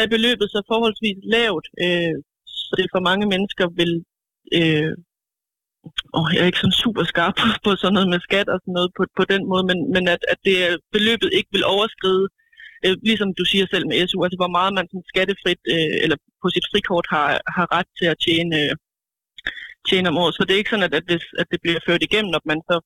er 0.00 0.12
beløbet 0.14 0.48
så 0.54 0.60
forholdsvis 0.72 1.18
lavt, 1.36 1.66
øh, 1.84 2.14
så 2.66 2.72
det 2.78 2.86
for 2.94 3.02
mange 3.10 3.26
mennesker 3.32 3.66
vil 3.80 3.92
øh, 4.58 4.92
oh, 6.18 6.28
jeg 6.32 6.40
er 6.42 6.50
ikke 6.50 6.62
sådan 6.62 6.82
super 6.84 7.04
skarp 7.12 7.34
på, 7.40 7.46
på 7.64 7.70
sådan 7.80 7.94
noget 7.96 8.08
med 8.12 8.20
skat 8.26 8.48
og 8.54 8.58
sådan 8.60 8.76
noget 8.78 8.90
på, 8.96 9.02
på 9.18 9.24
den 9.32 9.42
måde, 9.50 9.64
men, 9.70 9.78
men 9.94 10.04
at, 10.14 10.22
at 10.32 10.38
det 10.46 10.56
øh, 10.68 10.78
beløbet 10.94 11.30
ikke 11.38 11.50
vil 11.56 11.64
overskride, 11.74 12.26
øh, 12.84 12.96
ligesom 13.08 13.28
du 13.38 13.44
siger 13.52 13.66
selv 13.72 13.86
med 13.86 13.96
SU, 14.08 14.18
altså 14.24 14.38
hvor 14.42 14.52
meget 14.56 14.72
man 14.78 14.86
sådan 14.90 15.10
skattefrit 15.12 15.60
øh, 15.74 15.94
eller 16.04 16.16
på 16.42 16.46
sit 16.54 16.66
frikort 16.72 17.06
har, 17.14 17.28
har 17.56 17.66
ret 17.76 17.90
til 17.98 18.06
at 18.12 18.20
tjene, 18.26 18.56
øh, 18.62 18.72
tjene 19.88 20.08
om 20.10 20.18
året. 20.22 20.34
Så 20.34 20.42
det 20.44 20.52
er 20.52 20.62
ikke 20.62 20.72
sådan, 20.74 20.88
at, 20.88 20.94
at, 21.00 21.06
det, 21.10 21.18
at 21.42 21.46
det 21.52 21.58
bliver 21.62 21.86
ført 21.86 22.02
igennem, 22.08 22.30
når 22.34 22.42
man 22.52 22.60
så 22.70 22.76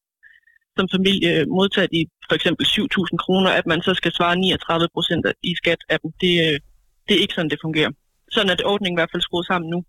som 0.79 0.89
familie 0.97 1.33
modtager 1.59 1.91
de 1.95 2.01
for 2.29 2.35
eksempel 2.39 2.65
7.000 2.67 3.17
kroner, 3.25 3.51
at 3.51 3.67
man 3.73 3.81
så 3.83 3.93
skal 3.95 4.13
svare 4.13 4.37
39 4.37 4.89
procent 4.95 5.27
i 5.43 5.53
skat 5.61 5.81
af 5.89 5.99
dem. 6.03 6.11
Det, 6.23 6.35
øh, 6.47 6.57
det 7.07 7.13
er 7.17 7.23
ikke 7.25 7.35
sådan, 7.35 7.51
det 7.51 7.65
fungerer. 7.67 7.91
Sådan 8.31 8.51
er 8.51 8.57
det 8.57 8.67
ordningen 8.73 8.97
i 8.97 9.01
hvert 9.01 9.13
fald 9.13 9.23
skruet 9.23 9.47
sammen 9.47 9.71
nu. 9.71 9.85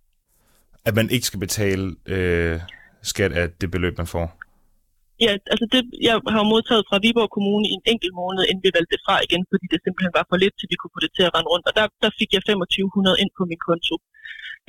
At 0.85 0.95
man 0.95 1.09
ikke 1.09 1.25
skal 1.25 1.39
betale 1.39 1.95
øh, 2.05 2.59
skat 3.11 3.31
af 3.41 3.45
det 3.61 3.71
beløb, 3.71 3.97
man 3.97 4.07
får? 4.07 4.25
Ja, 5.25 5.31
altså 5.53 5.65
det, 5.73 5.81
jeg 6.07 6.15
har 6.35 6.45
modtaget 6.53 6.83
fra 6.89 6.97
Viborg 7.03 7.29
Kommune 7.35 7.65
i 7.71 7.73
en 7.79 7.85
enkelt 7.93 8.13
måned, 8.21 8.41
inden 8.49 8.63
vi 8.65 8.71
valgte 8.77 8.93
det 8.95 9.01
fra 9.05 9.15
igen, 9.27 9.43
fordi 9.51 9.65
det 9.71 9.79
simpelthen 9.81 10.13
var 10.17 10.25
for 10.29 10.37
lidt, 10.43 10.55
til 10.57 10.67
vi 10.71 10.77
kunne 10.79 10.95
få 10.95 11.01
det 11.05 11.11
til 11.17 11.27
at 11.27 11.33
rende 11.35 11.49
rundt. 11.53 11.65
Og 11.69 11.73
der, 11.79 11.85
der 12.03 12.11
fik 12.19 12.29
jeg 12.35 12.41
2500 12.43 13.21
ind 13.21 13.31
på 13.37 13.43
min 13.51 13.61
konto 13.67 13.95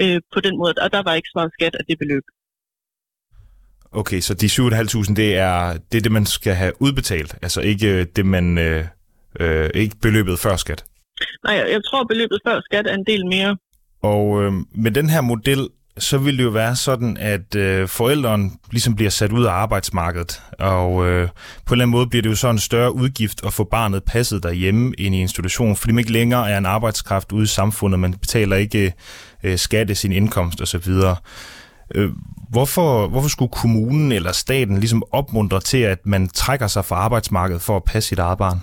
øh, 0.03 0.19
på 0.35 0.39
den 0.47 0.55
måde, 0.61 0.73
og 0.85 0.89
der 0.95 1.03
var 1.07 1.15
ikke 1.19 1.33
svaret 1.33 1.53
skat 1.57 1.75
af 1.81 1.85
det 1.89 1.97
beløb. 2.03 2.27
Okay, 4.01 4.21
så 4.27 4.33
de 4.43 4.47
7.500, 4.47 5.15
det 5.23 5.31
er, 5.49 5.57
det 5.89 5.97
er 5.99 6.05
det, 6.07 6.13
man 6.19 6.27
skal 6.37 6.55
have 6.63 6.73
udbetalt, 6.85 7.33
altså 7.45 7.61
ikke 7.73 8.05
det, 8.17 8.27
man, 8.27 8.47
øh, 8.59 8.85
øh, 9.41 9.71
ikke 9.75 9.97
beløbet 10.05 10.39
før 10.39 10.57
skat? 10.57 10.85
Nej, 11.47 11.55
jeg 11.75 11.81
tror, 11.89 12.05
beløbet 12.05 12.39
før 12.47 12.61
skat 12.69 12.87
er 12.87 12.95
en 12.95 13.07
del 13.07 13.27
mere. 13.27 13.57
Og 14.03 14.43
øh, 14.43 14.53
med 14.85 14.91
den 14.99 15.09
her 15.11 15.21
model, 15.21 15.69
så 15.99 16.19
vil 16.19 16.39
det 16.39 16.45
jo 16.45 16.49
være 16.49 16.77
sådan, 16.77 17.17
at 17.17 17.55
øh, 17.55 17.89
forældrene 17.89 18.51
ligesom 18.71 18.97
bliver 18.97 19.11
sat 19.11 19.33
ud 19.33 19.45
af 19.45 19.51
arbejdsmarkedet, 19.51 20.43
og 20.59 21.07
øh, 21.07 21.29
på 21.67 21.75
en 21.75 21.77
eller 21.77 21.85
anden 21.85 21.91
måde 21.91 22.07
bliver 22.07 22.23
det 22.23 22.31
jo 22.31 22.35
så 22.35 22.51
en 22.51 22.59
større 22.59 22.95
udgift 22.95 23.47
at 23.47 23.53
få 23.53 23.65
barnet 23.65 24.05
passet 24.05 24.43
derhjemme 24.43 24.95
ind 24.99 25.15
i 25.15 25.21
institution, 25.21 25.77
fordi 25.77 25.93
man 25.93 25.99
ikke 25.99 26.13
længere 26.13 26.51
er 26.51 26.59
en 26.59 26.67
arbejdskraft 26.67 27.33
ude 27.33 27.43
i 27.43 27.47
samfundet, 27.47 28.01
man 28.01 28.13
betaler 28.13 28.57
ikke 28.57 28.93
øh, 29.43 29.59
skat 29.59 29.91
af 29.91 29.97
sin 29.97 30.13
indkomst 30.13 30.61
osv. 30.61 30.93
Øh, 31.95 32.11
hvorfor, 32.51 33.09
hvorfor 33.09 33.29
skulle 33.29 33.53
kommunen 33.53 34.13
eller 34.13 34.33
staten 34.33 34.79
ligesom 34.79 35.03
opmuntre 35.13 35.61
til, 35.61 35.79
at 35.79 35.99
man 36.05 36.29
trækker 36.29 36.67
sig 36.67 36.85
fra 36.85 36.97
arbejdsmarkedet 36.97 37.63
for 37.63 37.77
at 37.77 37.85
passe 37.85 38.09
sit 38.09 38.19
eget 38.19 38.39
barn? 38.39 38.61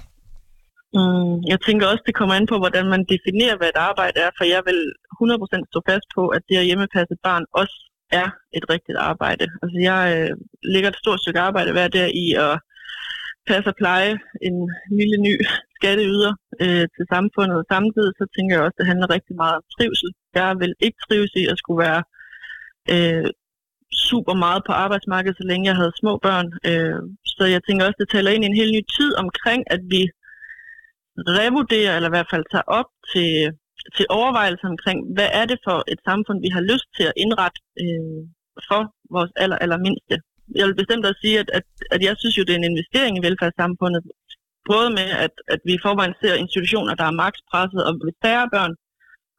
Mm, 0.98 1.34
jeg 1.52 1.60
tænker 1.68 1.86
også, 1.88 2.04
det 2.08 2.16
kommer 2.20 2.36
an 2.36 2.52
på, 2.52 2.58
hvordan 2.64 2.86
man 2.94 3.04
definerer, 3.14 3.58
hvad 3.58 3.70
et 3.70 3.84
arbejde 3.90 4.18
er, 4.26 4.32
for 4.38 4.46
jeg 4.56 4.62
vil 4.70 4.80
100% 5.22 5.72
stå 5.72 5.80
fast 5.90 6.08
på, 6.18 6.24
at 6.36 6.42
det 6.50 6.56
at 6.58 6.68
hjemmepasse 6.70 7.14
et 7.14 7.26
barn 7.30 7.46
også 7.62 7.78
er 8.22 8.30
et 8.58 8.66
rigtigt 8.74 8.98
arbejde. 9.12 9.46
Altså 9.64 9.78
jeg 9.90 10.02
øh, 10.16 10.34
lægger 10.74 10.90
et 10.90 11.02
stort 11.04 11.20
stykke 11.22 11.40
arbejde 11.48 11.72
hver 11.72 11.88
dag 11.88 12.10
i 12.26 12.28
at 12.48 12.56
passe 13.50 13.70
og 13.72 13.78
pleje 13.82 14.12
en 14.48 14.58
lille 15.00 15.18
ny 15.28 15.34
skatteyder 15.78 16.34
øh, 16.64 16.86
til 16.96 17.06
samfundet. 17.14 17.60
Samtidig 17.74 18.12
så 18.20 18.26
tænker 18.36 18.54
jeg 18.56 18.64
også, 18.66 18.76
at 18.76 18.80
det 18.82 18.90
handler 18.92 19.16
rigtig 19.16 19.36
meget 19.42 19.56
om 19.60 19.66
trivsel. 19.76 20.10
Jeg 20.40 20.50
vil 20.62 20.74
ikke 20.86 21.00
trives 21.06 21.34
i 21.42 21.44
at 21.52 21.60
skulle 21.62 21.82
være 21.88 22.02
øh, 22.94 23.28
super 24.10 24.36
meget 24.46 24.62
på 24.68 24.72
arbejdsmarkedet, 24.84 25.38
så 25.38 25.46
længe 25.50 25.68
jeg 25.70 25.76
havde 25.82 26.00
små 26.02 26.14
børn. 26.28 26.48
Øh, 26.70 27.02
så 27.36 27.44
jeg 27.54 27.62
tænker 27.64 27.86
også, 27.86 28.00
det 28.02 28.10
taler 28.10 28.32
ind 28.32 28.44
i 28.44 28.52
en 28.52 28.62
helt 28.62 28.76
ny 28.78 28.82
tid 28.98 29.12
omkring, 29.24 29.62
at 29.76 29.82
vi 29.94 30.02
revurderer, 31.38 31.96
eller 31.96 32.10
i 32.10 32.16
hvert 32.16 32.32
fald 32.34 32.46
tager 32.52 32.68
op 32.80 32.90
til, 33.14 33.32
til 33.96 34.06
overvejelse 34.10 34.66
omkring, 34.74 35.00
hvad 35.16 35.30
er 35.40 35.46
det 35.52 35.60
for 35.68 35.78
et 35.94 36.00
samfund, 36.10 36.38
vi 36.46 36.50
har 36.56 36.64
lyst 36.72 36.88
til 36.98 37.06
at 37.10 37.18
indrette 37.24 37.60
øh, 37.84 38.22
for 38.70 38.82
vores 39.16 39.32
aller, 39.44 39.58
aller 39.64 39.80
mindste. 39.88 40.16
Jeg 40.60 40.66
vil 40.68 40.80
bestemt 40.82 41.06
også 41.06 41.22
sige, 41.26 41.40
at, 41.44 41.50
at, 41.58 41.66
at 41.96 42.02
jeg 42.08 42.16
synes 42.18 42.38
jo, 42.38 42.44
det 42.44 42.54
er 42.54 42.62
en 42.62 42.72
investering 42.72 43.14
i 43.16 43.26
velfærdssamfundet, 43.28 44.02
både 44.72 44.90
med, 44.98 45.10
at, 45.26 45.34
at 45.54 45.60
vi 45.68 45.74
i 45.76 45.84
forvejen 45.86 46.16
ser 46.22 46.44
institutioner, 46.44 46.94
der 47.02 47.08
er 47.08 47.20
makspresset, 47.26 47.82
og 47.88 47.92
hvis 48.06 48.22
færre 48.26 48.48
børn 48.56 48.74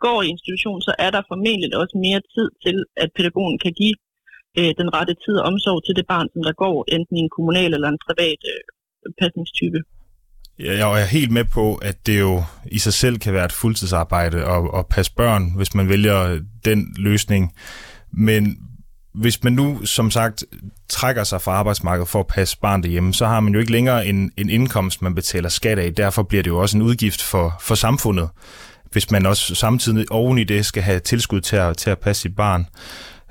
går 0.07 0.19
i 0.23 0.33
institution, 0.35 0.81
så 0.87 0.93
er 1.05 1.11
der 1.17 1.29
formentlig 1.31 1.71
også 1.83 1.97
mere 2.07 2.21
tid 2.35 2.49
til, 2.65 2.77
at 3.03 3.09
pædagogen 3.17 3.59
kan 3.65 3.73
give 3.81 3.97
øh, 4.59 4.73
den 4.81 4.89
rette 4.97 5.15
tid 5.25 5.35
og 5.41 5.47
omsorg 5.51 5.79
til 5.87 5.95
det 5.99 6.07
barn, 6.13 6.29
som 6.33 6.43
der 6.49 6.55
går 6.65 6.77
enten 6.97 7.17
i 7.17 7.25
en 7.27 7.35
kommunal 7.37 7.71
eller 7.75 7.89
en 7.91 8.05
privat 8.07 8.41
øh, 8.53 8.63
pasningstype. 9.21 9.81
Jeg 10.59 11.01
er 11.01 11.05
helt 11.05 11.31
med 11.31 11.45
på, 11.45 11.75
at 11.75 12.07
det 12.07 12.21
jo 12.21 12.45
i 12.67 12.79
sig 12.79 12.93
selv 12.93 13.19
kan 13.19 13.33
være 13.33 13.45
et 13.45 13.53
fuldtidsarbejde 13.53 14.45
at, 14.45 14.63
at 14.79 14.87
passe 14.87 15.13
børn, 15.17 15.53
hvis 15.57 15.75
man 15.75 15.89
vælger 15.89 16.41
den 16.65 16.95
løsning. 16.97 17.53
Men 18.13 18.59
hvis 19.15 19.45
man 19.45 19.53
nu, 19.53 19.85
som 19.85 20.11
sagt, 20.11 20.45
trækker 20.89 21.25
sig 21.25 21.43
fra 21.43 21.53
arbejdsmarkedet 21.53 22.09
for 22.09 22.21
at 22.21 22.27
passe 22.27 22.59
barn 22.59 22.83
derhjemme, 22.83 23.15
så 23.15 23.27
har 23.27 23.41
man 23.41 23.53
jo 23.53 23.61
ikke 23.61 23.73
længere 23.73 24.07
en, 24.07 24.33
en 24.37 24.51
indkomst, 24.51 25.03
man 25.03 25.15
betaler 25.15 25.49
skat 25.49 25.79
af. 25.79 25.95
Derfor 25.95 26.23
bliver 26.23 26.43
det 26.43 26.51
jo 26.51 26.59
også 26.59 26.77
en 26.77 26.83
udgift 26.83 27.23
for, 27.23 27.55
for 27.61 27.75
samfundet, 27.75 28.29
hvis 28.93 29.11
man 29.11 29.27
også 29.27 29.55
samtidig 29.55 30.13
oven 30.13 30.39
i 30.39 30.45
det 30.45 30.67
skal 30.67 30.83
have 30.83 31.01
tilskud 31.01 31.41
til 31.41 31.57
at, 31.57 31.77
til 31.77 31.91
at 31.91 31.99
passe 31.99 32.23
sit 32.23 32.37
barn. 32.37 32.67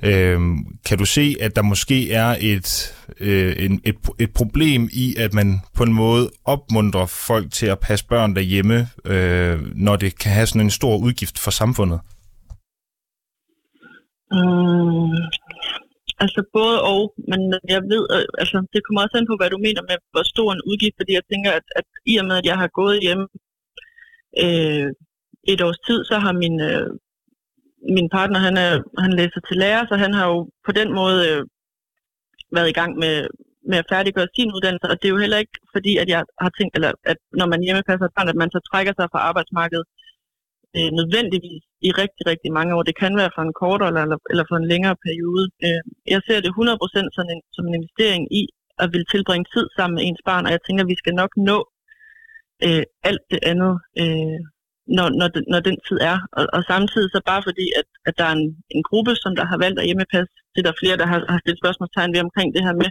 Øh, 0.03 0.39
kan 0.85 0.97
du 0.97 1.05
se, 1.05 1.35
at 1.41 1.55
der 1.55 1.61
måske 1.61 2.11
er 2.11 2.35
et, 2.41 2.95
øh, 3.19 3.55
en, 3.65 3.81
et, 3.85 3.95
et 4.19 4.33
problem 4.33 4.89
i, 4.93 5.15
at 5.17 5.33
man 5.33 5.59
på 5.77 5.83
en 5.83 5.93
måde 5.93 6.29
opmuntrer 6.45 7.05
folk 7.05 7.51
til 7.51 7.65
at 7.65 7.79
passe 7.79 8.07
børn 8.07 8.35
derhjemme, 8.35 8.87
øh, 9.05 9.59
når 9.75 9.95
det 9.95 10.19
kan 10.19 10.31
have 10.31 10.47
sådan 10.47 10.61
en 10.61 10.79
stor 10.79 10.97
udgift 10.97 11.39
for 11.39 11.51
samfundet? 11.51 11.99
Mm, 14.31 15.17
altså 16.23 16.41
både 16.53 16.77
og, 16.91 17.13
men 17.31 17.39
jeg 17.73 17.81
ved, 17.93 18.03
øh, 18.15 18.25
altså 18.41 18.57
det 18.73 18.81
kommer 18.83 19.01
også 19.01 19.17
an 19.17 19.29
på, 19.31 19.35
hvad 19.39 19.49
du 19.49 19.57
mener 19.67 19.81
med, 19.89 19.97
hvor 20.11 20.23
stor 20.33 20.49
en 20.53 20.67
udgift, 20.69 20.95
fordi 20.99 21.11
jeg 21.13 21.25
tænker, 21.31 21.51
at, 21.59 21.67
at 21.79 21.85
i 22.11 22.17
og 22.17 22.25
med, 22.25 22.35
at 22.37 22.45
jeg 22.51 22.57
har 22.63 22.69
gået 22.79 23.03
hjemme 23.05 23.25
øh, 24.43 24.87
et 25.53 25.61
års 25.67 25.81
tid, 25.87 25.99
så 26.09 26.15
har 26.23 26.33
min, 26.43 26.55
øh, 26.69 26.87
min 27.95 28.09
partner, 28.17 28.39
han, 28.47 28.55
er, 28.65 28.71
han 29.03 29.13
læser 29.19 29.41
til 29.47 29.57
lærer, 29.63 29.83
så 29.89 29.95
han 30.03 30.13
har 30.17 30.25
jo 30.33 30.39
på 30.67 30.71
den 30.79 30.89
måde 30.99 31.19
øh, 31.29 31.41
været 32.55 32.69
i 32.69 32.77
gang 32.79 32.91
med, 33.03 33.15
med 33.69 33.77
at 33.81 33.89
færdiggøre 33.91 34.33
sin 34.35 34.53
uddannelse, 34.55 34.87
og 34.91 34.95
det 34.97 35.05
er 35.07 35.15
jo 35.15 35.23
heller 35.23 35.39
ikke 35.43 35.57
fordi, 35.75 35.93
at 36.01 36.07
jeg 36.13 36.21
har 36.43 36.51
tænkt, 36.57 36.73
eller 36.77 36.91
at 37.11 37.19
når 37.39 37.47
man 37.53 37.63
hjemmepasser 37.65 38.05
et 38.05 38.17
barn, 38.17 38.31
at 38.33 38.41
man 38.43 38.51
så 38.55 38.59
trækker 38.69 38.93
sig 38.95 39.07
fra 39.11 39.23
arbejdsmarkedet 39.29 39.85
øh, 40.77 40.91
nødvendigvis 40.99 41.63
i 41.87 41.89
rigtig, 42.01 42.23
rigtig 42.31 42.51
mange 42.57 42.71
år. 42.75 42.83
Det 42.83 42.99
kan 43.03 43.13
være 43.21 43.35
for 43.35 43.43
en 43.45 43.57
kortere 43.61 43.89
eller, 43.89 44.17
eller 44.31 44.45
for 44.49 44.57
en 44.57 44.69
længere 44.73 44.97
periode. 45.05 45.45
Øh, 45.65 45.81
jeg 46.13 46.21
ser 46.27 46.39
det 46.45 46.51
100% 46.51 47.15
som 47.17 47.25
en, 47.33 47.41
som 47.55 47.63
en 47.67 47.77
investering 47.79 48.23
i 48.41 48.43
at 48.83 48.87
vil 48.93 49.05
tilbringe 49.13 49.47
tid 49.55 49.65
sammen 49.77 49.95
med 49.95 50.03
ens 50.07 50.21
barn, 50.29 50.45
og 50.45 50.51
jeg 50.51 50.61
tænker, 50.63 50.83
at 50.83 50.91
vi 50.93 51.01
skal 51.01 51.15
nok 51.21 51.31
nå 51.49 51.59
øh, 52.65 52.83
alt 53.09 53.25
det 53.31 53.39
andet, 53.51 53.73
øh, 54.01 54.39
når, 54.97 55.07
når, 55.19 55.27
den, 55.35 55.43
når 55.53 55.61
den 55.67 55.77
tid 55.87 55.97
er. 56.11 56.17
Og, 56.37 56.43
og 56.55 56.61
samtidig 56.71 57.09
så 57.11 57.19
bare 57.31 57.41
fordi, 57.47 57.65
at, 57.79 57.87
at 58.07 58.13
der 58.19 58.25
er 58.29 58.35
en, 58.39 58.47
en 58.75 58.83
gruppe, 58.89 59.13
som 59.23 59.31
der 59.39 59.45
har 59.51 59.57
valgt 59.63 59.79
at 59.79 59.87
hjemmepasse, 59.89 60.33
det 60.53 60.59
er 60.61 60.67
der 60.69 60.81
flere, 60.81 60.99
der 61.01 61.07
har, 61.11 61.19
har 61.33 61.39
stillet 61.41 61.61
spørgsmålstegn 61.63 62.13
ved 62.13 62.25
omkring 62.27 62.49
det 62.55 62.65
her 62.67 62.75
med, 62.81 62.89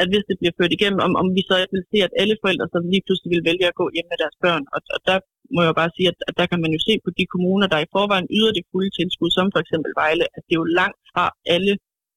at 0.00 0.06
hvis 0.10 0.24
det 0.28 0.36
bliver 0.40 0.56
ført 0.58 0.76
igennem, 0.76 1.00
om, 1.06 1.12
om 1.22 1.26
vi 1.36 1.42
så 1.48 1.54
ikke 1.62 1.74
vil 1.76 1.88
se, 1.90 1.98
at 2.06 2.16
alle 2.22 2.36
forældre 2.42 2.66
så 2.72 2.78
lige 2.92 3.04
pludselig 3.06 3.30
vil 3.34 3.46
vælge 3.48 3.66
at 3.70 3.78
gå 3.80 3.86
hjem 3.94 4.08
med 4.10 4.18
deres 4.22 4.36
børn. 4.44 4.64
Og, 4.74 4.80
og 4.94 5.00
der 5.08 5.16
må 5.54 5.60
jeg 5.66 5.74
bare 5.80 5.94
sige, 5.96 6.08
at, 6.12 6.18
at 6.28 6.34
der 6.40 6.46
kan 6.50 6.60
man 6.64 6.72
jo 6.76 6.80
se 6.88 6.94
på 7.04 7.10
de 7.18 7.24
kommuner, 7.32 7.66
der 7.72 7.78
i 7.84 7.92
forvejen 7.96 8.28
yder 8.36 8.52
det 8.56 8.68
fulde 8.70 8.92
tilskud, 8.98 9.30
som 9.36 9.46
for 9.54 9.60
eksempel 9.64 9.90
Vejle, 10.00 10.24
at 10.36 10.42
det 10.46 10.52
er 10.54 10.62
jo 10.62 10.68
langt 10.80 11.00
fra 11.12 11.24
alle 11.54 11.72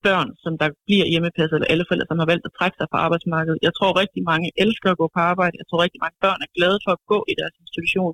børn, 0.08 0.30
som 0.44 0.54
der 0.62 0.70
bliver 0.88 1.06
hjemmepasset, 1.12 1.56
eller 1.56 1.72
alle 1.74 1.86
forældre, 1.88 2.10
som 2.10 2.22
har 2.22 2.30
valgt 2.32 2.46
at 2.48 2.56
trække 2.58 2.78
sig 2.78 2.88
fra 2.92 3.00
arbejdsmarkedet. 3.06 3.60
Jeg 3.68 3.74
tror 3.78 4.00
rigtig 4.04 4.22
mange 4.32 4.48
elsker 4.64 4.90
at 4.92 5.00
gå 5.02 5.08
på 5.16 5.20
arbejde. 5.32 5.56
Jeg 5.62 5.68
tror 5.68 5.80
rigtig 5.86 6.02
mange 6.06 6.18
børn 6.26 6.40
er 6.46 6.52
glade 6.58 6.78
for 6.86 6.92
at 6.98 7.02
gå 7.14 7.20
i 7.32 7.34
deres 7.40 7.56
institution. 7.64 8.14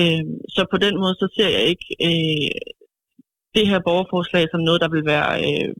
Øh, 0.00 0.22
så 0.54 0.60
på 0.72 0.78
den 0.84 0.94
måde, 1.02 1.14
så 1.22 1.26
ser 1.36 1.48
jeg 1.56 1.64
ikke 1.72 1.88
øh, 2.08 2.50
det 3.56 3.64
her 3.70 3.80
borgerforslag 3.88 4.44
som 4.50 4.60
noget, 4.60 4.80
der 4.80 4.90
vil 4.94 5.04
være 5.14 5.28
øh, 5.46 5.70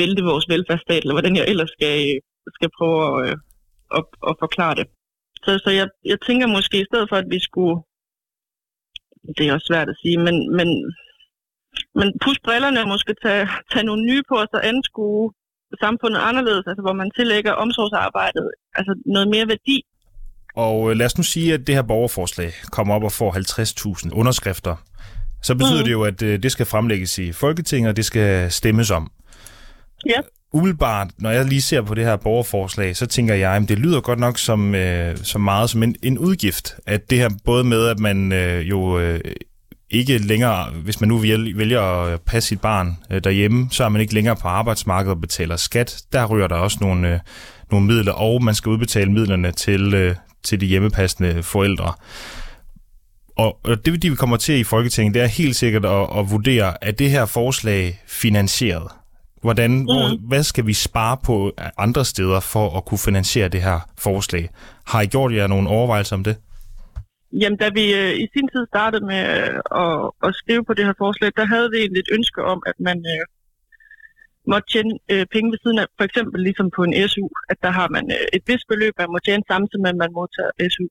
vælte 0.00 0.22
vores 0.30 0.46
velfærdsstat, 0.52 1.02
eller 1.02 1.16
hvordan 1.16 1.36
jeg 1.36 1.46
ellers 1.52 1.70
skal, 1.76 1.94
øh, 2.08 2.20
skal 2.56 2.70
prøve 2.78 2.98
at, 3.06 3.14
øh, 3.24 3.36
at, 3.96 4.04
at 4.28 4.34
forklare 4.44 4.74
det. 4.80 4.86
Så, 5.44 5.50
så 5.64 5.70
jeg, 5.78 5.86
jeg 6.04 6.18
tænker 6.26 6.46
måske 6.56 6.76
i 6.80 6.88
stedet 6.90 7.08
for, 7.08 7.16
at 7.16 7.28
vi 7.34 7.40
skulle, 7.48 7.76
det 9.36 9.44
er 9.44 9.54
også 9.54 9.68
svært 9.70 9.88
at 9.92 10.00
sige, 10.02 10.18
men, 10.26 10.36
men, 10.58 10.68
men 11.98 12.08
pus 12.22 12.38
brillerne 12.46 12.80
og 12.82 12.88
måske 12.94 13.14
tage, 13.24 13.46
tage 13.72 13.88
nogle 13.88 14.02
nye 14.10 14.22
på, 14.28 14.34
og 14.42 14.48
så 14.52 14.58
anskue 14.72 15.32
samfundet 15.84 16.20
anderledes, 16.28 16.66
altså 16.70 16.82
hvor 16.86 16.96
man 17.02 17.10
tillægger 17.18 17.60
omsorgsarbejdet 17.64 18.46
altså 18.78 18.92
noget 19.14 19.28
mere 19.34 19.48
værdi. 19.54 19.78
Og 20.58 20.90
øh, 20.90 20.96
lad 20.96 21.06
os 21.06 21.16
nu 21.18 21.22
sige, 21.22 21.54
at 21.54 21.66
det 21.66 21.74
her 21.74 21.82
borgerforslag 21.82 22.52
kommer 22.70 22.94
op 22.94 23.04
og 23.04 23.12
får 23.12 23.32
50.000 24.02 24.10
underskrifter. 24.12 24.76
Så 25.42 25.54
betyder 25.54 25.78
mm. 25.78 25.84
det 25.84 25.92
jo, 25.92 26.02
at 26.02 26.22
øh, 26.22 26.42
det 26.42 26.52
skal 26.52 26.66
fremlægges 26.66 27.18
i 27.18 27.32
Folketinget, 27.32 27.88
og 27.88 27.96
det 27.96 28.04
skal 28.04 28.52
stemmes 28.52 28.90
om. 28.90 29.10
Ja. 30.06 30.20
Umiddelbart, 30.52 31.08
når 31.18 31.30
jeg 31.30 31.44
lige 31.44 31.62
ser 31.62 31.82
på 31.82 31.94
det 31.94 32.04
her 32.04 32.16
borgerforslag, 32.16 32.96
så 32.96 33.06
tænker 33.06 33.34
jeg, 33.34 33.52
at 33.52 33.68
det 33.68 33.78
lyder 33.78 34.00
godt 34.00 34.18
nok 34.18 34.38
som, 34.38 34.74
øh, 34.74 35.16
som 35.16 35.40
meget 35.40 35.70
som 35.70 35.82
en, 35.82 35.96
en 36.02 36.18
udgift. 36.18 36.74
At 36.86 37.10
det 37.10 37.18
her 37.18 37.30
både 37.44 37.64
med, 37.64 37.86
at 37.86 37.98
man 37.98 38.32
øh, 38.32 38.68
jo 38.68 38.98
øh, 38.98 39.20
ikke 39.90 40.18
længere, 40.18 40.70
hvis 40.70 41.00
man 41.00 41.08
nu 41.08 41.18
vælger 41.56 41.82
at 41.82 42.20
passe 42.20 42.48
sit 42.48 42.60
barn 42.60 42.96
øh, 43.10 43.24
derhjemme, 43.24 43.68
så 43.70 43.84
er 43.84 43.88
man 43.88 44.00
ikke 44.00 44.14
længere 44.14 44.36
på 44.36 44.48
arbejdsmarkedet 44.48 45.14
og 45.14 45.20
betaler 45.20 45.56
skat. 45.56 46.02
Der 46.12 46.26
ryger 46.26 46.48
der 46.48 46.56
også 46.56 46.78
nogle, 46.80 47.14
øh, 47.14 47.20
nogle 47.70 47.86
midler, 47.86 48.12
og 48.12 48.44
man 48.44 48.54
skal 48.54 48.70
udbetale 48.70 49.12
midlerne 49.12 49.52
til, 49.52 49.94
øh, 49.94 50.14
til 50.42 50.60
de 50.60 50.66
hjemmepassende 50.66 51.42
forældre. 51.42 51.92
Og 53.36 53.60
det, 53.84 54.10
vi 54.10 54.14
kommer 54.14 54.36
til 54.36 54.54
i 54.58 54.64
Folketinget, 54.64 55.14
det 55.14 55.22
er 55.22 55.26
helt 55.26 55.56
sikkert 55.56 55.84
at, 55.84 56.18
at 56.18 56.30
vurdere, 56.30 56.84
at 56.84 56.98
det 56.98 57.10
her 57.10 57.26
forslag 57.26 58.02
finansieret? 58.06 58.88
Hvordan, 59.42 59.70
mm. 59.70 59.84
hvor, 59.84 60.28
hvad 60.28 60.42
skal 60.42 60.66
vi 60.66 60.72
spare 60.72 61.16
på 61.24 61.52
andre 61.78 62.04
steder 62.04 62.40
for 62.40 62.76
at 62.76 62.84
kunne 62.84 62.98
finansiere 62.98 63.48
det 63.48 63.62
her 63.62 63.80
forslag? 63.98 64.48
Har 64.86 65.00
I 65.00 65.06
gjort 65.06 65.32
jer 65.32 65.46
nogle 65.46 65.68
overvejelser 65.68 66.16
om 66.16 66.24
det? 66.24 66.36
Jamen, 67.32 67.58
da 67.58 67.68
vi 67.68 67.94
øh, 67.94 68.12
i 68.24 68.26
sin 68.34 68.48
tid 68.52 68.66
startede 68.72 69.04
med 69.06 69.22
øh, 69.38 69.54
at, 69.84 70.10
at 70.26 70.34
skrive 70.34 70.64
på 70.64 70.74
det 70.74 70.84
her 70.84 70.96
forslag, 70.98 71.30
der 71.36 71.46
havde 71.46 71.70
vi 71.70 71.76
egentlig 71.76 72.00
et 72.00 72.14
ønske 72.18 72.40
om, 72.44 72.62
at 72.66 72.74
man 72.80 72.98
øh, 73.14 73.24
måtte 74.50 74.68
tjene 74.72 74.94
øh, 75.12 75.24
penge 75.34 75.50
ved 75.52 75.58
siden 75.62 75.78
af, 75.82 75.86
for 75.98 76.04
eksempel 76.08 76.38
ligesom 76.48 76.68
på 76.76 76.80
en 76.86 76.94
SU, 77.12 77.26
at 77.52 77.58
der 77.64 77.72
har 77.78 77.88
man 77.96 78.04
øh, 78.16 78.26
et 78.36 78.44
vist 78.50 78.66
beløb, 78.72 78.92
man 78.98 79.12
må 79.14 79.18
tjene 79.18 79.44
samtidig 79.52 79.82
med, 79.82 79.90
at 79.94 80.02
man 80.04 80.12
modtager 80.18 80.52
SU. 80.74 80.86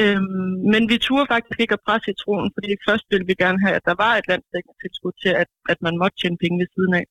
Øhm, 0.00 0.54
men 0.72 0.82
vi 0.92 0.96
turde 1.06 1.30
faktisk 1.34 1.58
ikke 1.60 1.76
at 1.76 1.86
presse 1.86 2.10
i 2.10 2.18
troen, 2.22 2.50
fordi 2.54 2.68
først 2.88 3.06
ville 3.10 3.26
vi 3.30 3.34
gerne 3.42 3.60
have, 3.64 3.76
at 3.78 3.86
der 3.88 3.96
var 4.04 4.12
et 4.16 4.28
landsdækkende 4.30 4.78
tilskud 4.82 5.14
til, 5.22 5.32
at, 5.42 5.50
at 5.72 5.78
man 5.86 5.94
måtte 6.00 6.16
tjene 6.18 6.38
penge 6.42 6.60
ved 6.62 6.68
siden 6.74 6.94
af. 7.00 7.06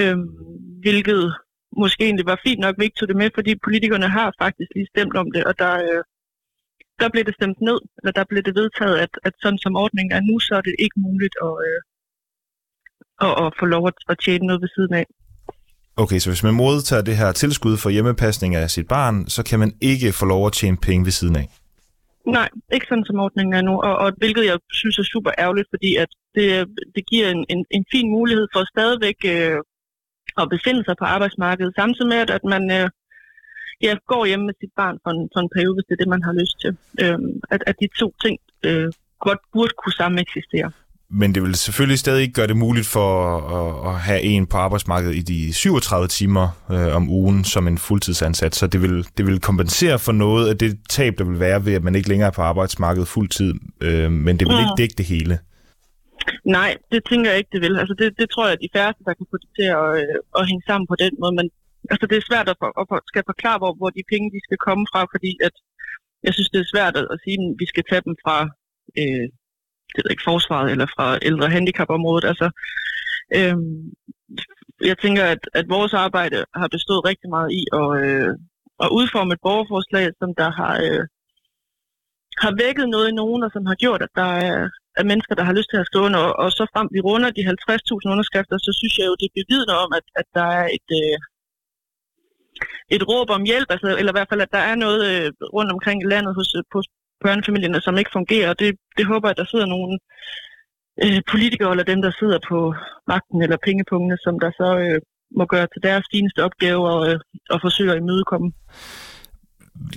Øhm, 0.00 0.28
hvilket 0.84 1.22
måske 1.82 2.04
egentlig 2.04 2.26
var 2.32 2.40
fint 2.46 2.60
nok, 2.64 2.74
vi 2.78 2.84
ikke 2.84 2.98
tog 2.98 3.08
det 3.08 3.20
med, 3.22 3.30
fordi 3.38 3.52
politikerne 3.66 4.08
har 4.18 4.28
faktisk 4.44 4.70
lige 4.74 4.92
stemt 4.92 5.16
om 5.22 5.28
det, 5.34 5.42
og 5.48 5.54
der, 5.62 5.72
øh, 5.88 6.02
der 7.00 7.08
blev 7.12 7.24
det 7.28 7.34
stemt 7.38 7.60
ned, 7.68 7.78
eller 7.98 8.12
der 8.18 8.24
blev 8.30 8.42
det 8.48 8.54
vedtaget, 8.60 8.96
at, 9.04 9.12
at 9.26 9.34
sådan 9.42 9.62
som 9.64 9.76
ordningen 9.84 10.12
er 10.18 10.22
nu, 10.28 10.36
så 10.46 10.52
er 10.58 10.64
det 10.68 10.74
ikke 10.84 10.98
muligt 11.06 11.36
at, 11.48 11.54
øh, 11.68 11.80
at, 13.20 13.32
at 13.44 13.52
få 13.58 13.64
lov 13.66 13.86
at, 13.86 13.94
at 14.08 14.16
tjene 14.24 14.46
noget 14.46 14.62
ved 14.62 14.68
siden 14.76 14.94
af. 14.94 15.06
Okay, 15.96 16.18
så 16.18 16.30
hvis 16.30 16.42
man 16.42 16.54
modtager 16.54 17.02
det 17.02 17.16
her 17.16 17.32
tilskud 17.32 17.76
for 17.76 17.90
hjemmepasning 17.90 18.54
af 18.54 18.70
sit 18.70 18.88
barn, 18.88 19.28
så 19.28 19.42
kan 19.42 19.58
man 19.58 19.72
ikke 19.80 20.12
få 20.12 20.24
lov 20.26 20.46
at 20.46 20.52
tjene 20.52 20.76
penge 20.76 21.04
ved 21.04 21.12
siden 21.12 21.36
af? 21.36 21.48
Nej, 22.26 22.48
ikke 22.72 22.86
sådan 22.88 23.04
som 23.04 23.18
ordningen 23.18 23.54
er 23.54 23.62
nu, 23.62 23.74
og, 23.88 23.94
og 23.96 24.12
hvilket 24.16 24.44
jeg 24.44 24.58
synes 24.72 24.98
er 24.98 25.02
super 25.02 25.32
ærgerligt, 25.38 25.68
fordi 25.70 25.96
at 25.96 26.08
det, 26.34 26.46
det 26.94 27.02
giver 27.10 27.30
en, 27.30 27.46
en, 27.48 27.64
en 27.70 27.84
fin 27.92 28.10
mulighed 28.10 28.46
for 28.54 28.62
stadigvæk 28.74 29.18
øh, 29.24 29.58
at 30.40 30.48
befinde 30.54 30.84
sig 30.84 30.94
på 30.98 31.04
arbejdsmarkedet, 31.04 31.74
samtidig 31.74 32.08
med, 32.08 32.30
at 32.38 32.44
man 32.44 32.70
øh, 32.78 32.88
ja, 33.82 33.92
går 34.06 34.24
hjem 34.26 34.40
med 34.40 34.54
sit 34.60 34.72
barn 34.76 34.96
for 35.02 35.10
en, 35.10 35.28
for 35.32 35.40
en 35.40 35.50
periode, 35.54 35.74
hvis 35.74 35.86
det 35.88 35.94
er 35.94 36.02
det, 36.02 36.14
man 36.14 36.22
har 36.28 36.34
lyst 36.40 36.56
til. 36.62 36.72
Øh, 37.02 37.18
at, 37.54 37.60
at 37.66 37.76
de 37.80 37.88
to 38.00 38.08
ting 38.24 38.38
øh, 38.68 38.88
godt 39.26 39.40
burde 39.52 39.74
kunne 39.80 39.96
sammen 40.00 40.18
eksistere. 40.18 40.70
Men 41.12 41.34
det 41.34 41.42
vil 41.42 41.54
selvfølgelig 41.54 41.98
stadig 41.98 42.22
ikke 42.22 42.34
gøre 42.34 42.46
det 42.46 42.56
muligt 42.56 42.86
for 42.86 43.08
at, 43.58 43.94
at 43.94 44.00
have 44.00 44.20
en 44.22 44.46
på 44.46 44.56
arbejdsmarkedet 44.56 45.16
i 45.16 45.20
de 45.20 45.54
37 45.54 46.08
timer 46.08 46.48
øh, 46.70 46.96
om 46.96 47.10
ugen 47.10 47.44
som 47.44 47.68
en 47.68 47.78
fuldtidsansat. 47.78 48.54
Så 48.54 48.66
det 48.66 48.82
vil, 48.82 49.06
det 49.16 49.26
vil 49.26 49.40
kompensere 49.40 49.98
for 49.98 50.12
noget 50.12 50.48
af 50.48 50.58
det 50.58 50.78
tab, 50.88 51.18
der 51.18 51.24
vil 51.24 51.40
være 51.40 51.64
ved, 51.64 51.74
at 51.74 51.82
man 51.82 51.94
ikke 51.94 52.08
længere 52.08 52.26
er 52.26 52.36
på 52.38 52.42
arbejdsmarkedet 52.42 53.08
fuldtid. 53.08 53.54
Øh, 53.80 54.12
men 54.12 54.38
det 54.38 54.44
vil 54.48 54.54
ja. 54.54 54.60
ikke 54.60 54.78
dække 54.82 54.94
det 54.98 55.06
hele. 55.06 55.38
Nej, 56.44 56.70
det 56.92 57.00
tænker 57.10 57.30
jeg 57.30 57.38
ikke, 57.38 57.52
det 57.52 57.60
vil. 57.64 57.78
Altså 57.82 57.94
det, 58.00 58.18
det 58.20 58.30
tror 58.30 58.44
jeg, 58.46 58.52
at 58.52 58.64
de 58.64 58.74
færreste, 58.76 59.04
der 59.06 59.14
kan 59.14 59.26
få 59.30 59.36
det 59.42 59.50
til 59.58 59.68
at, 59.80 59.88
øh, 60.00 60.16
at 60.38 60.46
hænge 60.48 60.64
sammen 60.68 60.86
på 60.92 60.96
den 61.04 61.12
måde. 61.20 61.34
Men 61.40 61.46
altså, 61.92 62.06
det 62.10 62.16
er 62.16 62.28
svært 62.30 62.48
at, 62.52 62.56
for, 62.60 62.96
at 62.96 63.02
skal 63.10 63.22
forklare, 63.32 63.58
hvor, 63.62 63.72
hvor 63.80 63.90
de 63.96 64.10
penge 64.12 64.26
de 64.34 64.40
skal 64.46 64.58
komme 64.66 64.84
fra, 64.92 65.00
fordi 65.14 65.32
at, 65.46 65.54
jeg 66.26 66.32
synes, 66.34 66.50
det 66.52 66.60
er 66.60 66.72
svært 66.74 66.94
at, 67.00 67.06
at 67.14 67.18
sige, 67.24 67.38
at 67.46 67.54
vi 67.62 67.66
skal 67.72 67.84
tage 67.90 68.04
dem 68.06 68.14
fra 68.24 68.38
øh, 69.00 69.26
det 69.94 70.02
ved 70.04 70.10
ikke 70.10 70.28
forsvaret 70.32 70.68
eller 70.72 70.86
fra 70.94 71.06
ældre 71.22 71.48
handicapområdet. 71.56 72.24
Altså, 72.30 72.48
øhm, 73.38 73.80
jeg 74.90 74.96
tænker, 74.98 75.24
at, 75.24 75.42
at 75.54 75.66
vores 75.76 75.94
arbejde 75.94 76.38
har 76.60 76.68
bestået 76.76 77.08
rigtig 77.10 77.28
meget 77.36 77.50
i 77.60 77.62
at, 77.80 77.88
øh, 78.04 78.32
at 78.84 78.88
udforme 78.98 79.32
et 79.34 79.44
borgerforslag, 79.46 80.06
som 80.20 80.30
der 80.40 80.50
har, 80.60 80.74
øh, 80.86 81.04
har 82.44 82.52
vækket 82.64 82.86
noget 82.94 83.06
i 83.08 83.18
nogen, 83.20 83.42
og 83.46 83.50
som 83.52 83.64
har 83.70 83.76
gjort, 83.84 84.02
at 84.06 84.12
der 84.20 84.30
er, 84.48 84.58
er 85.00 85.04
mennesker, 85.10 85.34
der 85.34 85.44
har 85.48 85.56
lyst 85.58 85.70
til 85.70 85.82
at 85.82 85.90
stå 85.90 85.98
under. 86.06 86.20
Og, 86.28 86.32
og 86.44 86.48
så 86.58 86.62
frem 86.72 86.88
vi 86.94 87.00
runder 87.08 87.30
de 87.30 87.48
50.000 87.48 88.12
underskrifter, 88.12 88.56
så 88.66 88.70
synes 88.78 88.94
jeg 88.98 89.06
jo, 89.10 89.14
det 89.22 89.36
bevidner 89.38 89.76
om, 89.84 89.90
at, 89.98 90.06
at 90.20 90.26
der 90.38 90.46
er 90.60 90.66
et, 90.78 90.88
øh, 91.00 91.16
et 92.96 93.02
råb 93.10 93.28
om 93.36 93.42
hjælp, 93.50 93.68
altså, 93.74 93.88
eller 93.98 94.12
i 94.12 94.18
hvert 94.18 94.30
fald, 94.30 94.46
at 94.46 94.54
der 94.56 94.62
er 94.70 94.76
noget 94.84 95.00
øh, 95.10 95.28
rundt 95.56 95.70
omkring 95.74 95.98
i 96.00 96.10
landet 96.12 96.32
hos, 96.38 96.50
øh, 96.58 96.62
på, 96.72 96.78
børnefamilierne, 97.24 97.80
som 97.80 97.98
ikke 97.98 98.16
fungerer. 98.18 98.54
Det, 98.54 98.68
det 98.98 99.06
håber 99.06 99.28
jeg, 99.28 99.34
at 99.34 99.40
der 99.42 99.50
sidder 99.52 99.66
nogle 99.66 99.98
øh, 101.04 101.20
politikere 101.32 101.70
eller 101.70 101.90
dem, 101.92 102.00
der 102.02 102.12
sidder 102.20 102.38
på 102.50 102.74
magten 103.12 103.42
eller 103.42 103.64
pengepunktene, 103.66 104.16
som 104.24 104.34
der 104.44 104.50
så 104.60 104.68
øh, 104.84 105.00
må 105.38 105.44
gøre 105.44 105.66
til 105.72 105.82
deres 105.88 106.04
fineste 106.12 106.44
opgave 106.46 106.82
og, 106.94 107.00
øh, 107.08 107.18
og 107.50 107.58
forsøge 107.66 107.92
at 107.92 107.98
imødekomme. 108.02 108.52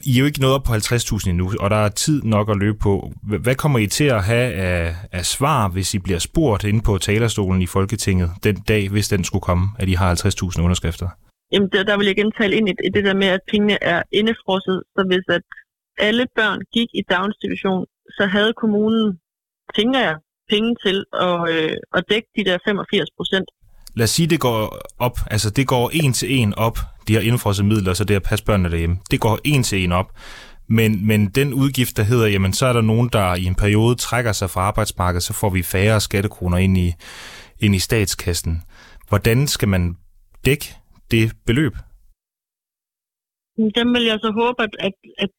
I 0.06 0.16
er 0.16 0.20
jo 0.20 0.26
ikke 0.26 0.42
nået 0.42 0.54
op 0.54 0.64
på 0.64 0.74
50.000 0.74 1.30
endnu, 1.30 1.52
og 1.60 1.70
der 1.70 1.76
er 1.76 1.90
tid 1.90 2.24
nok 2.24 2.50
at 2.50 2.58
løbe 2.58 2.78
på. 2.78 3.12
Hvad 3.46 3.56
kommer 3.56 3.80
I 3.80 3.88
til 3.88 4.04
at 4.04 4.24
have 4.24 4.54
af, 4.54 4.96
af 5.12 5.26
svar, 5.26 5.70
hvis 5.70 5.94
I 5.94 6.00
bliver 6.00 6.20
spurgt 6.20 6.64
inde 6.64 6.82
på 6.82 6.98
talerstolen 6.98 7.62
i 7.62 7.66
Folketinget 7.66 8.30
den 8.44 8.56
dag, 8.56 8.90
hvis 8.90 9.08
den 9.08 9.24
skulle 9.24 9.42
komme, 9.42 9.66
at 9.80 9.90
I 9.90 9.94
har 9.94 10.16
50.000 10.56 10.64
underskrifter? 10.64 11.10
Jamen, 11.52 11.70
der, 11.74 11.84
der 11.84 11.98
vil 11.98 12.06
jeg 12.06 12.18
igen 12.18 12.32
tale 12.40 12.56
ind 12.56 12.70
i, 12.70 12.74
i 12.88 12.90
det 12.96 13.04
der 13.04 13.16
med, 13.16 13.28
at 13.28 13.40
pengene 13.52 13.78
er 13.84 14.04
indefrosset. 14.12 14.84
Så 14.96 15.06
hvis 15.10 15.26
at 15.38 15.42
alle 15.98 16.26
børn 16.36 16.60
gik 16.74 16.90
i 16.94 17.02
daginstitution, 17.10 17.86
så 18.18 18.26
havde 18.26 18.54
kommunen, 18.54 19.20
tænker 19.76 20.00
jeg, 20.00 20.16
penge 20.50 20.76
til 20.86 21.06
at, 21.28 21.50
øh, 21.54 21.78
at 21.94 22.04
dække 22.10 22.28
de 22.38 22.44
der 22.46 22.58
85 22.66 23.10
procent. 23.18 23.48
Lad 23.96 24.04
os 24.04 24.10
sige, 24.10 24.28
det 24.28 24.40
går 24.40 24.78
op, 25.00 25.18
altså 25.32 25.50
det 25.50 25.68
går 25.68 25.90
en 25.94 26.14
til 26.14 26.40
en 26.40 26.54
op, 26.56 26.78
de 27.08 27.14
har 27.14 27.22
indfrosset 27.22 27.66
midler, 27.66 27.94
så 27.94 28.04
det 28.04 28.16
at 28.16 28.24
passe 28.24 28.46
børnene 28.46 28.72
derhjemme. 28.72 28.98
Det 29.12 29.20
går 29.20 29.40
en 29.44 29.64
til 29.64 29.84
en 29.84 29.92
op. 29.92 30.12
Men, 30.68 31.08
men 31.08 31.30
den 31.30 31.54
udgift, 31.54 31.98
der 31.98 32.04
hedder, 32.04 32.28
jamen 32.28 32.54
så 32.54 32.66
er 32.66 32.74
der 32.74 32.82
nogen, 32.82 33.10
der 33.14 33.36
i 33.36 33.46
en 33.46 33.56
periode 33.56 33.96
trækker 33.96 34.32
sig 34.32 34.50
fra 34.50 34.62
arbejdsmarkedet, 34.62 35.24
så 35.24 35.34
får 35.34 35.50
vi 35.50 35.64
færre 35.64 36.02
skattekroner 36.02 36.58
ind 36.58 36.78
i, 36.78 36.92
ind 37.60 37.76
i 37.76 37.80
statskassen. 37.80 38.62
Hvordan 39.10 39.48
skal 39.48 39.68
man 39.68 39.98
dække 40.46 40.66
det 41.12 41.32
beløb? 41.46 41.74
Dem 43.76 43.94
vil 43.94 44.04
jeg 44.04 44.20
så 44.22 44.32
håbe, 44.42 44.64
at, 44.64 44.70
at, 44.80 44.92
at, 45.18 45.30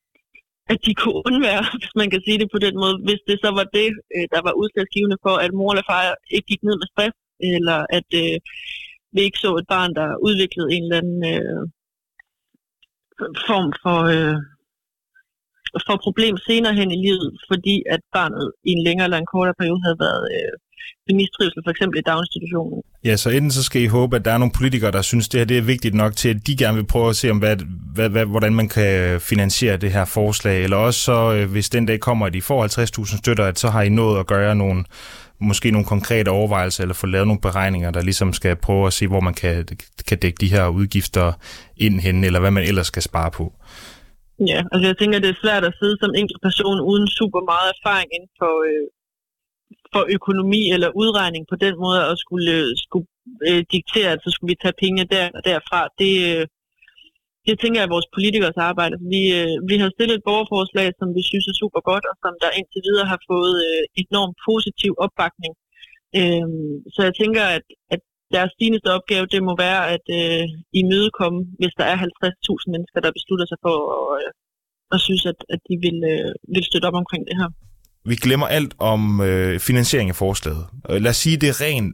at 0.72 0.78
de 0.86 0.92
kunne 1.00 1.22
undvære, 1.28 1.64
hvis 1.80 1.94
man 2.00 2.10
kan 2.10 2.22
sige 2.26 2.38
det 2.42 2.48
på 2.54 2.58
den 2.66 2.74
måde, 2.82 2.96
hvis 3.06 3.22
det 3.28 3.36
så 3.44 3.50
var 3.58 3.66
det, 3.78 3.88
øh, 4.16 4.26
der 4.34 4.40
var 4.46 4.58
udslagsgivende 4.60 5.18
for, 5.24 5.34
at 5.44 5.52
mor 5.58 5.70
eller 5.72 5.86
far 5.90 6.02
ikke 6.34 6.46
gik 6.50 6.62
ned 6.62 6.76
med 6.78 6.88
stress, 6.92 7.16
eller 7.54 7.78
at 7.98 8.08
øh, 8.22 8.36
vi 9.14 9.20
ikke 9.22 9.42
så 9.44 9.50
et 9.60 9.66
barn, 9.74 9.94
der 9.98 10.08
udviklede 10.26 10.72
en 10.76 10.84
eller 10.84 10.98
anden 11.02 11.20
øh, 11.34 11.62
form 13.48 13.68
for, 13.82 13.98
øh, 14.16 14.38
for 15.86 15.96
problem 16.06 16.34
senere 16.48 16.74
hen 16.80 16.90
i 16.96 17.02
livet, 17.06 17.28
fordi 17.50 17.76
at 17.94 18.00
barnet 18.16 18.46
i 18.68 18.70
en 18.76 18.84
længere 18.86 19.06
eller 19.06 19.20
en 19.20 19.32
kortere 19.34 19.58
periode 19.60 19.84
havde 19.86 20.02
været 20.06 20.24
øh, 20.36 20.54
mistrivsel, 21.12 21.60
for 21.64 21.70
eksempel 21.70 21.98
i 21.98 22.02
daginstitutionen. 22.02 22.82
Ja, 23.04 23.16
så 23.16 23.30
enten 23.30 23.50
så 23.50 23.62
skal 23.62 23.82
I 23.82 23.86
håbe, 23.86 24.16
at 24.16 24.24
der 24.24 24.32
er 24.32 24.38
nogle 24.38 24.52
politikere, 24.56 24.92
der 24.92 25.02
synes, 25.02 25.28
det 25.28 25.40
her 25.40 25.44
det 25.44 25.58
er 25.58 25.62
vigtigt 25.62 25.94
nok 25.94 26.16
til, 26.16 26.28
at 26.28 26.46
de 26.46 26.56
gerne 26.56 26.76
vil 26.76 26.86
prøve 26.86 27.08
at 27.08 27.16
se, 27.16 27.30
om 27.30 27.38
hvad, 27.38 27.56
hvad, 27.94 28.08
hvad, 28.08 28.26
hvordan 28.26 28.54
man 28.54 28.68
kan 28.68 29.20
finansiere 29.20 29.76
det 29.76 29.92
her 29.92 30.04
forslag, 30.04 30.64
eller 30.64 30.76
også 30.76 31.00
så, 31.00 31.34
øh, 31.34 31.50
hvis 31.50 31.70
den 31.70 31.86
dag 31.86 32.00
kommer, 32.00 32.26
at 32.26 32.34
I 32.34 32.40
får 32.40 32.64
50.000 32.64 33.18
støtter, 33.18 33.44
at 33.44 33.58
så 33.58 33.68
har 33.68 33.82
I 33.82 33.88
nået 33.88 34.20
at 34.20 34.26
gøre 34.26 34.54
nogle, 34.54 34.84
måske 35.40 35.70
nogle 35.70 35.86
konkrete 35.86 36.28
overvejelser, 36.28 36.82
eller 36.82 36.94
få 36.94 37.06
lavet 37.06 37.26
nogle 37.26 37.40
beregninger, 37.40 37.90
der 37.90 38.02
ligesom 38.02 38.32
skal 38.32 38.56
prøve 38.56 38.86
at 38.86 38.92
se, 38.92 39.06
hvor 39.06 39.20
man 39.20 39.34
kan, 39.34 39.66
kan 40.08 40.18
dække 40.18 40.38
de 40.40 40.52
her 40.54 40.68
udgifter 40.68 41.32
ind 41.76 42.00
hen, 42.00 42.24
eller 42.24 42.40
hvad 42.40 42.50
man 42.50 42.64
ellers 42.64 42.86
skal 42.86 43.02
spare 43.02 43.30
på. 43.30 43.52
Ja, 44.50 44.60
altså 44.72 44.86
jeg 44.90 44.98
tænker, 44.98 45.18
det 45.18 45.30
er 45.30 45.42
svært 45.44 45.64
at 45.64 45.74
sidde 45.80 45.96
som 46.00 46.14
enkelt 46.20 46.40
person 46.48 46.78
uden 46.90 47.06
super 47.18 47.42
meget 47.52 47.68
erfaring 47.74 48.08
inden 48.16 48.32
for, 48.40 48.52
øh, 48.70 48.86
for 49.94 50.02
økonomi 50.16 50.62
eller 50.74 50.96
udregning 51.02 51.44
på 51.52 51.56
den 51.64 51.74
måde, 51.84 52.00
at 52.10 52.16
skulle, 52.24 52.50
øh, 52.58 52.68
skulle 52.84 53.06
øh, 53.48 53.62
diktere, 53.74 54.10
at 54.14 54.20
så 54.24 54.30
skulle 54.30 54.50
vi 54.52 54.62
tage 54.62 54.80
penge 54.84 55.10
der 55.14 55.26
og 55.36 55.42
derfra. 55.50 55.80
Det, 56.00 56.12
øh, 56.30 56.44
det 57.46 57.54
tænker 57.56 57.78
jeg 57.80 57.86
er 57.88 57.94
vores 57.96 58.08
politikers 58.16 58.58
arbejde. 58.70 58.96
Vi, 59.14 59.22
øh, 59.40 59.54
vi 59.70 59.74
har 59.82 59.90
stillet 59.92 60.16
et 60.16 60.26
borgerforslag, 60.28 60.88
som 61.00 61.08
vi 61.16 61.22
synes 61.30 61.46
er 61.52 61.60
super 61.62 61.82
godt, 61.90 62.04
og 62.10 62.16
som 62.22 62.34
der 62.42 62.56
indtil 62.58 62.82
videre 62.88 63.10
har 63.12 63.20
fået 63.30 63.56
øh, 63.68 63.82
enormt 64.02 64.36
positiv 64.48 64.92
opbakning. 65.04 65.52
Øh, 66.18 66.48
så 66.94 67.00
jeg 67.08 67.14
tænker, 67.22 67.44
at, 67.56 67.66
at 67.94 68.00
deres 68.36 68.52
fineste 68.60 68.88
opgave, 68.96 69.30
det 69.34 69.40
må 69.48 69.52
være 69.66 69.82
at 69.94 70.06
øh, 70.20 70.44
imødekomme, 70.80 71.40
hvis 71.60 71.74
der 71.80 71.86
er 71.92 71.96
50.000 71.96 72.72
mennesker, 72.74 73.00
der 73.04 73.16
beslutter 73.18 73.46
sig 73.48 73.58
for 73.66 73.76
at, 73.96 74.06
øh, 74.20 74.30
at 74.94 74.98
synes, 75.06 75.24
at, 75.32 75.38
at 75.54 75.60
de 75.68 75.74
vil, 75.84 75.98
øh, 76.12 76.32
vil 76.54 76.64
støtte 76.68 76.88
op 76.88 77.00
omkring 77.02 77.22
det 77.28 77.36
her. 77.40 77.48
Vi 78.10 78.16
glemmer 78.26 78.46
alt 78.58 78.74
om 78.78 79.00
øh, 79.28 79.60
finansiering 79.68 80.08
af 80.10 80.16
forslaget. 80.24 80.64
Øh, 80.90 81.00
lad 81.04 81.10
os 81.10 81.16
sige, 81.24 81.36
det 81.42 81.48
er 81.48 81.60
ren 81.66 81.86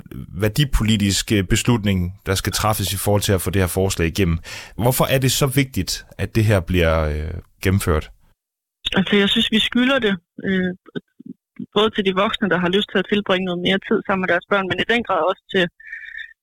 værdipolitisk 0.44 1.32
øh, 1.32 1.44
beslutning, 1.54 1.98
der 2.26 2.34
skal 2.34 2.52
træffes 2.52 2.92
i 2.92 3.02
forhold 3.04 3.22
til 3.22 3.32
at 3.32 3.42
få 3.44 3.50
det 3.50 3.62
her 3.62 3.72
forslag 3.80 4.06
igennem. 4.08 4.38
Hvorfor 4.82 5.04
er 5.14 5.18
det 5.24 5.32
så 5.32 5.46
vigtigt, 5.60 5.92
at 6.22 6.34
det 6.36 6.44
her 6.44 6.60
bliver 6.60 6.94
øh, 7.12 7.34
gennemført? 7.64 8.10
Altså, 8.98 9.16
jeg 9.16 9.28
synes, 9.28 9.48
vi 9.56 9.58
skylder 9.68 9.98
det. 10.06 10.14
Øh, 10.46 10.70
både 11.76 11.90
til 11.90 12.04
de 12.08 12.14
voksne, 12.22 12.50
der 12.52 12.58
har 12.64 12.70
lyst 12.76 12.88
til 12.90 12.98
at 13.02 13.08
tilbringe 13.12 13.48
noget 13.48 13.60
mere 13.66 13.80
tid 13.88 13.98
sammen 14.06 14.22
med 14.22 14.30
deres 14.32 14.46
børn, 14.50 14.66
men 14.70 14.78
i 14.80 14.90
den 14.92 15.02
grad 15.08 15.20
også 15.30 15.44
til, 15.52 15.64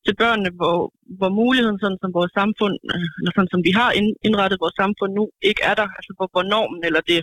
til 0.05 0.13
børnene, 0.21 0.51
hvor, 0.59 0.77
hvor 1.19 1.31
muligheden, 1.41 1.79
sådan 1.83 2.01
som 2.03 2.11
vores 2.19 2.33
samfund, 2.39 2.75
øh, 2.93 3.07
eller 3.19 3.33
sådan 3.35 3.53
som 3.53 3.61
vi 3.67 3.71
har 3.81 3.89
indrettet 4.27 4.63
vores 4.63 4.77
samfund 4.81 5.11
nu, 5.19 5.23
ikke 5.49 5.61
er 5.69 5.75
der. 5.81 5.87
Altså, 5.97 6.11
hvor, 6.17 6.27
hvor 6.33 6.43
normen 6.53 6.81
eller 6.89 7.01
det 7.11 7.19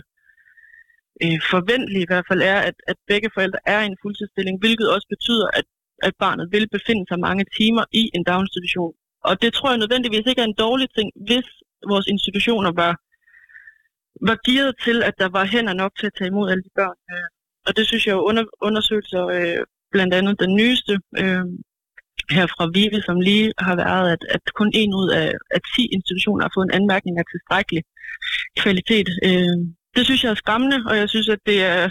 øh, 1.23 1.39
forventelige 1.53 2.05
i 2.05 2.09
hvert 2.11 2.27
fald 2.29 2.41
er, 2.53 2.59
at, 2.69 2.77
at 2.91 2.97
begge 3.11 3.29
forældre 3.33 3.59
er 3.65 3.79
i 3.81 3.85
en 3.91 4.01
fuldtidsstilling, 4.01 4.55
hvilket 4.59 4.87
også 4.95 5.07
betyder, 5.15 5.47
at, 5.59 5.65
at 6.07 6.13
barnet 6.23 6.47
vil 6.55 6.65
befinde 6.77 7.05
sig 7.09 7.19
mange 7.19 7.45
timer 7.57 7.83
i 8.01 8.03
en 8.15 8.23
daginstitution. 8.23 8.93
Og 9.29 9.41
det 9.41 9.53
tror 9.53 9.69
jeg 9.69 9.77
nødvendigvis 9.83 10.25
ikke 10.27 10.41
er 10.41 10.49
en 10.49 10.61
dårlig 10.65 10.87
ting, 10.97 11.07
hvis 11.27 11.47
vores 11.91 12.07
institutioner 12.13 12.71
var, 12.83 12.93
var 14.27 14.37
gearet 14.45 14.75
til, 14.85 14.97
at 15.03 15.15
der 15.21 15.29
var 15.37 15.45
hænder 15.53 15.73
nok 15.73 15.91
til 15.99 16.07
at 16.07 16.15
tage 16.17 16.31
imod 16.33 16.51
alle 16.51 16.63
de 16.63 16.75
børn. 16.79 16.97
Og 17.67 17.71
det 17.77 17.87
synes 17.87 18.07
jeg 18.07 18.13
jo 18.13 18.21
under, 18.29 18.43
undersøgelser, 18.67 19.23
øh, 19.35 19.61
blandt 19.91 20.13
andet 20.13 20.39
den 20.39 20.55
nyeste 20.61 20.93
øh, 21.21 21.45
her 22.35 22.47
fra 22.55 22.65
Vive, 22.73 23.01
som 23.07 23.17
lige 23.29 23.53
har 23.67 23.75
været, 23.75 24.05
at, 24.13 24.21
at 24.35 24.43
kun 24.59 24.71
en 24.81 24.93
ud 25.01 25.09
af, 25.21 25.29
af 25.55 25.61
10 25.75 25.87
institutioner 25.97 26.43
har 26.45 26.51
fået 26.55 26.67
en 26.67 26.77
anmærkning 26.79 27.15
af 27.17 27.25
tilstrækkelig 27.33 27.83
kvalitet. 28.63 29.09
Øh, 29.27 29.57
det 29.95 30.03
synes 30.05 30.23
jeg 30.23 30.31
er 30.31 30.43
skræmmende, 30.43 30.79
og 30.89 30.97
jeg 31.01 31.09
synes, 31.09 31.29
at 31.29 31.41
det 31.45 31.59
er 31.63 31.83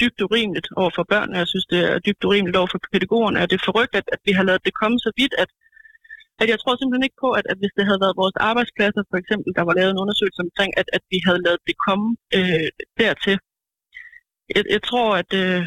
dybt 0.00 0.20
urimeligt 0.26 0.68
over 0.80 0.92
for 0.96 1.04
børnene. 1.12 1.38
Jeg 1.42 1.48
synes, 1.52 1.66
det 1.72 1.80
er 1.90 1.98
dybt 2.06 2.24
urimeligt 2.28 2.56
over 2.60 2.70
for 2.72 2.80
pædagogerne, 2.92 3.40
og 3.42 3.46
det 3.50 3.56
er 3.56 3.68
forrygt, 3.70 3.94
at, 4.00 4.06
at 4.14 4.20
vi 4.26 4.32
har 4.38 4.44
lavet 4.48 4.66
det 4.66 4.78
komme 4.82 4.98
så 5.06 5.10
vidt, 5.20 5.34
at, 5.42 5.50
at 6.40 6.46
jeg 6.52 6.58
tror 6.60 6.74
simpelthen 6.76 7.08
ikke 7.08 7.22
på, 7.24 7.30
at, 7.38 7.46
at 7.52 7.58
hvis 7.60 7.76
det 7.76 7.84
havde 7.88 8.02
været 8.04 8.20
vores 8.22 8.36
arbejdspladser, 8.50 9.02
for 9.10 9.18
eksempel, 9.22 9.50
der 9.58 9.64
var 9.68 9.74
lavet 9.78 9.90
en 9.92 10.02
undersøgelse 10.02 10.40
omkring, 10.46 10.70
at, 10.80 10.88
at 10.96 11.02
vi 11.12 11.18
havde 11.26 11.44
lavet 11.46 11.60
det 11.68 11.76
komme 11.86 12.06
øh, 12.38 12.68
dertil. 13.00 13.36
Jeg, 14.54 14.62
jeg 14.74 14.82
tror, 14.88 15.08
at, 15.22 15.30
øh, 15.42 15.62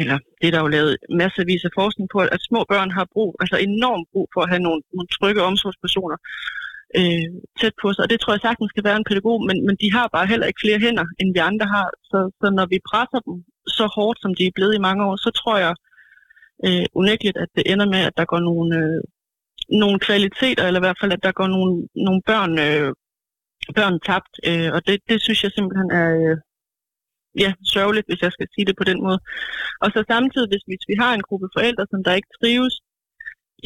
eller 0.00 0.18
det 0.38 0.46
er 0.46 0.54
der 0.54 0.64
jo 0.64 0.74
lavet 0.76 0.92
masservis 1.22 1.64
af 1.68 1.72
forskning 1.80 2.08
på, 2.14 2.18
at 2.34 2.40
små 2.48 2.60
børn 2.72 2.90
har 2.98 3.06
brug, 3.14 3.30
altså 3.42 3.56
enormt 3.56 4.06
brug 4.12 4.26
for 4.34 4.40
at 4.42 4.50
have 4.52 4.62
nogle, 4.66 4.82
nogle 4.96 5.08
trygge 5.16 5.42
omsorgspersoner, 5.50 6.16
øh, 6.98 7.28
tæt 7.60 7.74
på 7.82 7.86
sig. 7.92 8.02
Og 8.04 8.10
det 8.10 8.18
tror 8.20 8.32
jeg 8.34 8.46
sagtens 8.46 8.70
skal 8.70 8.84
være 8.88 8.98
en 9.00 9.08
pædagog, 9.08 9.38
men, 9.48 9.56
men 9.66 9.76
de 9.82 9.88
har 9.96 10.06
bare 10.16 10.30
heller 10.32 10.46
ikke 10.46 10.62
flere 10.64 10.82
hænder, 10.86 11.06
end 11.20 11.28
vi 11.36 11.40
andre 11.50 11.66
har. 11.76 11.88
Så, 12.10 12.18
så 12.40 12.46
når 12.58 12.66
vi 12.72 12.78
presser 12.90 13.20
dem 13.26 13.34
så 13.78 13.84
hårdt, 13.96 14.18
som 14.22 14.34
de 14.34 14.44
er 14.46 14.56
blevet 14.58 14.74
i 14.74 14.84
mange 14.86 15.02
år, 15.08 15.16
så 15.24 15.30
tror 15.40 15.56
jeg 15.64 15.74
øh, 16.66 16.86
unægteligt, 17.00 17.36
at 17.44 17.50
det 17.56 17.64
ender 17.72 17.86
med, 17.94 18.02
at 18.08 18.16
der 18.18 18.24
går 18.32 18.40
nogle, 18.48 18.70
øh, 18.80 19.00
nogle 19.82 19.98
kvaliteter, 20.06 20.64
eller 20.66 20.80
i 20.80 20.86
hvert 20.86 21.00
fald, 21.00 21.12
at 21.12 21.24
der 21.26 21.32
går 21.40 21.48
nogle, 21.56 21.72
nogle 22.06 22.20
børn, 22.30 22.52
øh, 22.66 22.88
børn 23.78 23.96
tabt. 24.08 24.34
Øh, 24.48 24.70
og 24.74 24.80
det, 24.86 24.96
det 25.08 25.16
synes 25.22 25.40
jeg 25.44 25.52
simpelthen 25.52 25.90
er... 26.02 26.08
Øh, 26.20 26.36
ja, 27.44 27.50
sørgeligt, 27.74 28.06
hvis 28.08 28.22
jeg 28.22 28.32
skal 28.32 28.48
sige 28.54 28.66
det 28.68 28.76
på 28.78 28.84
den 28.90 28.98
måde. 29.06 29.18
Og 29.82 29.88
så 29.94 30.00
samtidig, 30.12 30.48
hvis, 30.52 30.64
hvis 30.70 30.84
vi 30.90 30.94
har 31.02 31.12
en 31.14 31.26
gruppe 31.28 31.48
forældre, 31.56 31.84
som 31.90 32.00
der 32.04 32.18
ikke 32.18 32.34
trives 32.38 32.74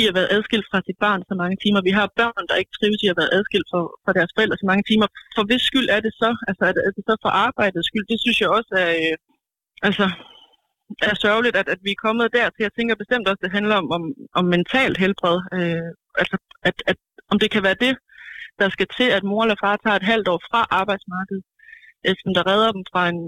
i 0.01 0.03
at 0.11 0.15
være 0.19 0.33
adskilt 0.37 0.67
fra 0.71 0.79
sit 0.87 0.99
barn 1.05 1.21
så 1.29 1.35
mange 1.43 1.57
timer. 1.65 1.81
Vi 1.89 1.93
har 1.99 2.17
børn, 2.21 2.45
der 2.49 2.61
ikke 2.61 2.77
trives 2.79 3.01
i 3.03 3.13
at 3.13 3.19
være 3.21 3.35
adskilt 3.39 3.67
fra, 3.71 3.81
fra 4.05 4.13
deres 4.19 4.33
forældre 4.37 4.57
så 4.63 4.67
mange 4.71 4.85
timer. 4.91 5.09
For 5.37 5.43
hvis 5.49 5.63
skyld 5.71 5.89
er 5.97 6.01
det 6.07 6.13
så? 6.23 6.31
Altså 6.49 6.63
er 6.69 6.73
det, 6.77 6.83
er 6.89 6.93
det 6.97 7.05
så 7.09 7.15
for 7.25 7.33
arbejdets 7.47 7.89
skyld? 7.91 8.07
Det 8.13 8.19
synes 8.25 8.39
jeg 8.41 8.51
også 8.59 8.73
er, 8.85 8.91
øh, 9.03 9.17
altså, 9.89 10.07
er 11.09 11.15
sørgeligt, 11.25 11.57
at, 11.61 11.69
at 11.75 11.81
vi 11.87 11.91
er 11.93 12.05
kommet 12.07 12.35
dertil. 12.39 12.67
Jeg 12.69 12.75
tænker 12.75 13.03
bestemt 13.03 13.29
også, 13.29 13.41
at 13.41 13.47
det 13.47 13.57
handler 13.59 13.77
om, 13.83 13.89
om, 13.97 14.03
om 14.39 14.45
mentalt 14.57 14.99
helbred. 15.05 15.39
Øh, 15.57 15.91
altså, 16.21 16.37
at, 16.69 16.77
at, 16.91 16.97
om 17.33 17.37
det 17.43 17.51
kan 17.51 17.63
være 17.69 17.83
det, 17.87 17.95
der 18.61 18.69
skal 18.69 18.89
til, 18.99 19.09
at 19.17 19.25
mor 19.31 19.43
eller 19.43 19.59
far 19.65 19.77
tager 19.77 19.97
et 19.99 20.11
halvt 20.13 20.29
år 20.33 20.41
fra 20.51 20.61
arbejdsmarkedet, 20.81 21.45
øh, 22.07 22.15
som 22.23 22.31
der 22.37 22.45
redder 22.51 22.71
dem 22.77 22.85
fra 22.93 23.03
en, 23.13 23.21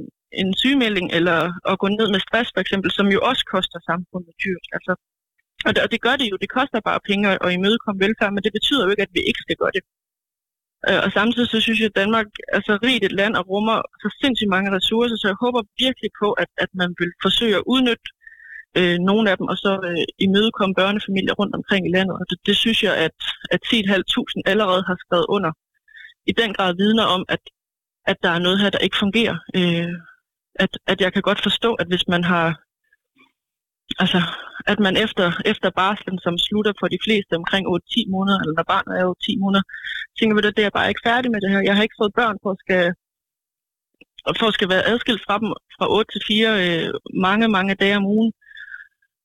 en 0.43 0.51
sygemelding, 0.63 1.07
eller 1.19 1.39
at 1.71 1.79
gå 1.83 1.89
ned 1.89 2.09
med 2.15 2.21
stress 2.27 2.49
for 2.55 2.61
eksempel, 2.65 2.91
som 2.99 3.07
jo 3.15 3.21
også 3.31 3.45
koster 3.55 3.79
samfundet 3.91 4.35
dyrt. 4.45 4.67
Altså, 4.77 4.93
og 5.67 5.71
det, 5.75 5.81
og 5.85 5.91
det 5.93 6.01
gør 6.07 6.17
det 6.21 6.31
jo. 6.33 6.37
Det 6.43 6.51
koster 6.57 6.81
bare 6.89 7.01
penge 7.11 7.25
at 7.45 7.53
imødekomme 7.59 8.03
velfærd, 8.05 8.33
men 8.33 8.43
det 8.45 8.53
betyder 8.59 8.85
jo 8.85 8.91
ikke, 8.91 9.07
at 9.07 9.15
vi 9.17 9.21
ikke 9.29 9.45
skal 9.45 9.57
gøre 9.63 9.75
det. 9.77 9.83
Øh, 10.89 11.01
og 11.05 11.11
samtidig 11.19 11.49
så 11.51 11.61
synes 11.61 11.79
jeg, 11.81 11.91
at 11.91 12.01
Danmark 12.03 12.27
er 12.57 12.61
så 12.69 12.75
rigt 12.87 13.05
et 13.05 13.15
land 13.21 13.35
og 13.41 13.45
rummer 13.53 13.77
så 14.03 14.09
sindssygt 14.23 14.55
mange 14.55 14.75
ressourcer, 14.77 15.17
så 15.17 15.27
jeg 15.29 15.39
håber 15.45 15.63
virkelig 15.85 16.11
på, 16.23 16.29
at, 16.43 16.51
at 16.65 16.71
man 16.81 16.91
vil 17.01 17.13
forsøge 17.27 17.57
at 17.61 17.67
udnytte 17.73 18.09
øh, 18.79 18.99
nogle 19.09 19.31
af 19.31 19.37
dem, 19.39 19.47
og 19.53 19.57
så 19.65 19.73
øh, 19.89 20.05
imødekomme 20.27 20.75
børnefamilier 20.81 21.35
rundt 21.41 21.55
omkring 21.59 21.83
i 21.87 21.95
landet. 21.97 22.15
Og 22.21 22.25
det, 22.31 22.39
det 22.49 22.57
synes 22.57 22.83
jeg, 22.87 22.95
at, 23.07 23.17
at 23.55 23.61
10.500 23.67 24.51
allerede 24.53 24.83
har 24.89 24.97
skrevet 25.05 25.27
under. 25.37 25.53
I 26.31 26.33
den 26.33 26.51
grad 26.57 26.73
vidner 26.83 27.05
om, 27.17 27.25
at, 27.29 27.43
at 28.11 28.17
der 28.23 28.31
er 28.31 28.39
noget 28.47 28.61
her, 28.61 28.71
der 28.71 28.87
ikke 28.87 29.03
fungerer. 29.05 29.37
Øh, 29.59 29.95
at, 30.65 30.73
at 30.87 31.01
jeg 31.01 31.13
kan 31.13 31.23
godt 31.23 31.43
forstå, 31.43 31.75
at 31.75 31.87
hvis 31.87 32.09
man 32.09 32.25
har 32.25 32.47
altså, 34.03 34.21
at 34.73 34.79
man 34.87 34.95
efter, 35.05 35.27
efter 35.53 35.71
barslen, 35.81 36.19
som 36.25 36.35
slutter 36.47 36.73
for 36.81 36.89
de 36.95 37.03
fleste 37.05 37.33
omkring 37.41 37.65
8-10 37.67 38.11
måneder, 38.15 38.39
eller 38.41 38.57
når 38.59 38.67
barnet 38.75 38.93
er 39.01 39.05
8-10 39.05 39.43
måneder, 39.45 39.65
tænker 40.19 40.35
vi, 40.35 40.41
at 40.47 40.57
det 40.59 40.65
er 40.65 40.77
bare 40.79 40.91
ikke 40.91 41.07
færdig 41.11 41.31
med 41.31 41.41
det 41.41 41.51
her. 41.53 41.61
Jeg 41.69 41.75
har 41.77 41.83
ikke 41.83 42.01
fået 42.01 42.19
børn 42.21 42.37
for 42.43 42.51
at 42.55 42.61
skal, 42.65 42.85
for 44.39 44.47
at 44.49 44.57
skal 44.59 44.69
være 44.75 44.89
adskilt 44.93 45.23
fra 45.27 45.37
dem 45.41 45.49
fra 45.77 45.87
8 45.97 46.13
til 46.13 46.23
4 46.29 46.51
øh, 46.65 46.89
mange, 47.27 47.47
mange 47.57 47.75
dage 47.83 47.97
om 48.01 48.07
ugen. 48.17 48.33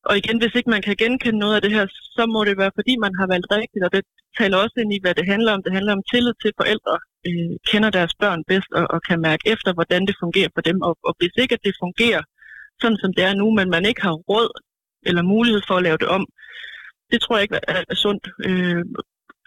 Og 0.09 0.13
igen, 0.21 0.37
hvis 0.39 0.55
ikke 0.55 0.73
man 0.75 0.85
kan 0.87 0.95
genkende 1.03 1.39
noget 1.43 1.55
af 1.55 1.61
det 1.61 1.71
her, 1.77 1.85
så 2.17 2.23
må 2.33 2.39
det 2.47 2.57
være, 2.61 2.77
fordi 2.79 2.93
man 3.05 3.13
har 3.19 3.27
valgt 3.33 3.51
rigtigt, 3.59 3.83
og 3.85 3.91
det 3.95 4.03
taler 4.39 4.57
også 4.57 4.75
ind 4.81 4.93
i, 4.93 4.99
hvad 5.03 5.15
det 5.15 5.25
handler 5.33 5.51
om. 5.55 5.63
Det 5.65 5.73
handler 5.77 5.93
om 5.97 6.03
tillid 6.11 6.33
til 6.43 6.51
forældre, 6.59 6.95
øh, 7.27 7.53
kender 7.71 7.89
deres 7.97 8.13
børn 8.23 8.41
bedst 8.51 8.71
og, 8.79 8.85
og 8.93 8.99
kan 9.07 9.19
mærke 9.29 9.43
efter, 9.53 9.69
hvordan 9.77 10.01
det 10.07 10.15
fungerer 10.23 10.51
for 10.55 10.61
dem. 10.69 10.77
Og, 10.87 10.93
og 11.07 11.13
hvis 11.19 11.35
ikke 11.43 11.55
at 11.57 11.65
det 11.67 11.81
fungerer 11.83 12.21
sådan, 12.81 12.97
som 12.97 13.13
det 13.13 13.23
er 13.23 13.33
nu, 13.33 13.51
men 13.51 13.69
man 13.69 13.85
ikke 13.85 14.01
har 14.01 14.11
råd 14.11 14.49
eller 15.05 15.21
mulighed 15.21 15.61
for 15.67 15.75
at 15.77 15.83
lave 15.83 15.97
det 15.97 16.07
om, 16.07 16.25
det 17.11 17.21
tror 17.21 17.35
jeg 17.35 17.43
ikke 17.43 17.59
er, 17.67 17.83
er 17.89 17.95
sundt 17.95 18.27
øh, 18.45 18.85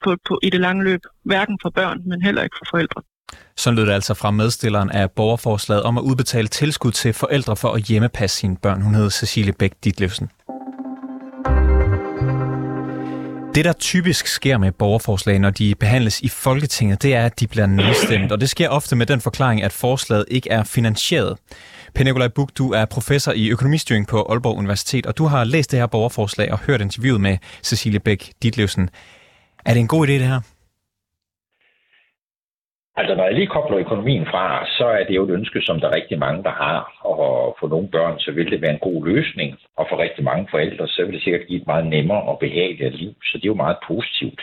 på, 0.05 0.17
på, 0.29 0.41
i 0.43 0.51
det 0.51 0.61
lange 0.61 0.85
løb. 0.85 1.01
Hverken 1.25 1.59
for 1.63 1.71
børn, 1.71 1.99
men 2.09 2.23
heller 2.23 2.43
ikke 2.43 2.57
for 2.59 2.67
forældre. 2.71 3.03
Så 3.57 3.71
lød 3.71 3.87
det 3.87 3.93
altså 3.93 4.15
fra 4.15 4.31
medstilleren 4.31 4.91
af 4.91 5.11
borgerforslaget 5.11 5.83
om 5.83 5.99
at 5.99 6.03
udbetale 6.03 6.49
tilskud 6.49 6.93
til 6.93 7.13
forældre 7.13 7.57
for 7.57 7.69
at 7.69 7.83
hjemmepasse 7.83 8.37
sine 8.37 8.57
børn. 8.57 8.83
Hun 8.83 8.95
hedder 8.95 9.09
Cecilie 9.09 9.53
Bæk 9.53 9.73
Ditlevsen. 9.85 10.31
Det, 13.57 13.65
der 13.65 13.73
typisk 13.73 14.27
sker 14.27 14.59
med 14.59 14.73
borgerforslag, 14.73 15.39
når 15.39 15.51
de 15.51 15.75
behandles 15.75 16.21
i 16.21 16.29
Folketinget, 16.29 17.03
det 17.03 17.15
er, 17.15 17.27
at 17.27 17.41
de 17.41 17.47
bliver 17.47 17.67
nedstemt. 17.67 18.33
Og 18.33 18.41
det 18.41 18.51
sker 18.51 18.69
ofte 18.69 18.97
med 18.97 19.07
den 19.07 19.21
forklaring, 19.21 19.63
at 19.63 19.73
forslaget 19.73 20.25
ikke 20.29 20.51
er 20.51 20.65
finansieret. 20.65 21.39
Penikolaj 21.95 22.29
Buk, 22.29 22.51
du 22.59 22.73
er 22.73 22.85
professor 22.85 23.33
i 23.33 23.49
økonomistyring 23.49 24.07
på 24.07 24.27
Aalborg 24.31 24.57
Universitet, 24.57 25.07
og 25.07 25.19
du 25.19 25.27
har 25.27 25.45
læst 25.45 25.71
det 25.71 25.79
her 25.79 25.87
borgerforslag 25.87 26.53
og 26.53 26.59
hørt 26.59 26.81
interviewet 26.81 27.21
med 27.21 27.39
Cecilie 27.63 28.01
Bæk 28.01 28.33
Ditlevsen. 28.43 28.91
Er 29.67 29.73
det 29.73 29.81
en 29.81 29.89
god 29.89 30.09
idé, 30.09 30.13
det 30.13 30.27
her? 30.27 30.41
Altså, 32.99 33.15
når 33.15 33.25
jeg 33.25 33.35
lige 33.35 33.47
kobler 33.47 33.79
økonomien 33.79 34.27
fra, 34.27 34.67
så 34.79 34.87
er 34.87 35.05
det 35.05 35.15
jo 35.17 35.25
et 35.25 35.31
ønske, 35.31 35.61
som 35.63 35.81
der 35.81 35.89
er 35.89 35.95
rigtig 35.95 36.19
mange, 36.19 36.43
der 36.43 36.51
har. 36.51 36.99
Og 37.01 37.57
for 37.61 37.69
nogle 37.69 37.89
børn, 37.89 38.19
så 38.19 38.33
vil 38.33 38.51
det 38.51 38.63
være 38.63 38.73
en 38.73 38.87
god 38.89 39.07
løsning. 39.07 39.59
Og 39.77 39.87
for 39.89 39.99
rigtig 39.99 40.25
mange 40.25 40.49
forældre, 40.51 40.89
så 40.89 41.05
vil 41.05 41.15
det 41.15 41.23
sikkert 41.23 41.47
give 41.47 41.61
et 41.61 41.67
meget 41.67 41.87
nemmere 41.87 42.23
og 42.23 42.39
behageligt 42.39 42.95
liv. 42.95 43.15
Så 43.23 43.39
det 43.39 43.45
er 43.45 43.55
jo 43.55 43.65
meget 43.65 43.77
positivt. 43.89 44.41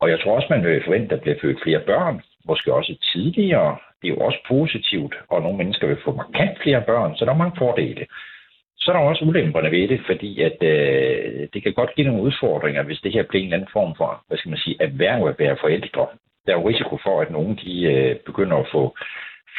Og 0.00 0.10
jeg 0.10 0.20
tror 0.20 0.36
også, 0.36 0.46
man 0.50 0.64
vil 0.64 0.84
forvente, 0.84 1.04
at 1.04 1.10
der 1.10 1.22
bliver 1.22 1.40
født 1.42 1.62
flere 1.62 1.80
børn. 1.80 2.22
Måske 2.48 2.74
også 2.74 2.94
tidligere. 3.12 3.76
Det 4.02 4.08
er 4.08 4.14
jo 4.14 4.26
også 4.26 4.38
positivt. 4.48 5.14
Og 5.30 5.42
nogle 5.42 5.58
mennesker 5.58 5.86
vil 5.86 6.04
få 6.04 6.12
markant 6.12 6.62
flere 6.62 6.82
børn, 6.86 7.16
så 7.16 7.24
der 7.24 7.32
er 7.32 7.42
mange 7.42 7.58
fordele. 7.58 8.06
Så 8.78 8.90
er 8.90 8.96
der 8.96 9.04
også 9.04 9.24
ulemperne 9.24 9.70
ved 9.70 9.88
det, 9.88 10.00
fordi 10.06 10.42
at, 10.42 10.58
øh, 10.62 11.48
det 11.54 11.62
kan 11.62 11.72
godt 11.72 11.94
give 11.94 12.06
nogle 12.06 12.22
udfordringer, 12.22 12.82
hvis 12.82 13.00
det 13.00 13.12
her 13.12 13.22
bliver 13.22 13.42
en 13.42 13.46
eller 13.46 13.56
anden 13.56 13.72
form 13.72 13.94
for, 13.96 14.24
hvad 14.28 14.38
skal 14.38 14.50
man 14.50 14.58
sige, 14.58 14.76
erhverv 14.80 15.26
at 15.28 15.38
være 15.38 15.56
forældre 15.60 16.06
der 16.46 16.52
er 16.52 16.60
jo 16.60 16.68
risiko 16.68 16.98
for, 17.02 17.20
at 17.20 17.30
nogen 17.30 17.58
de, 17.64 17.82
øh, 17.82 18.16
begynder 18.26 18.56
at 18.56 18.68
få 18.72 18.96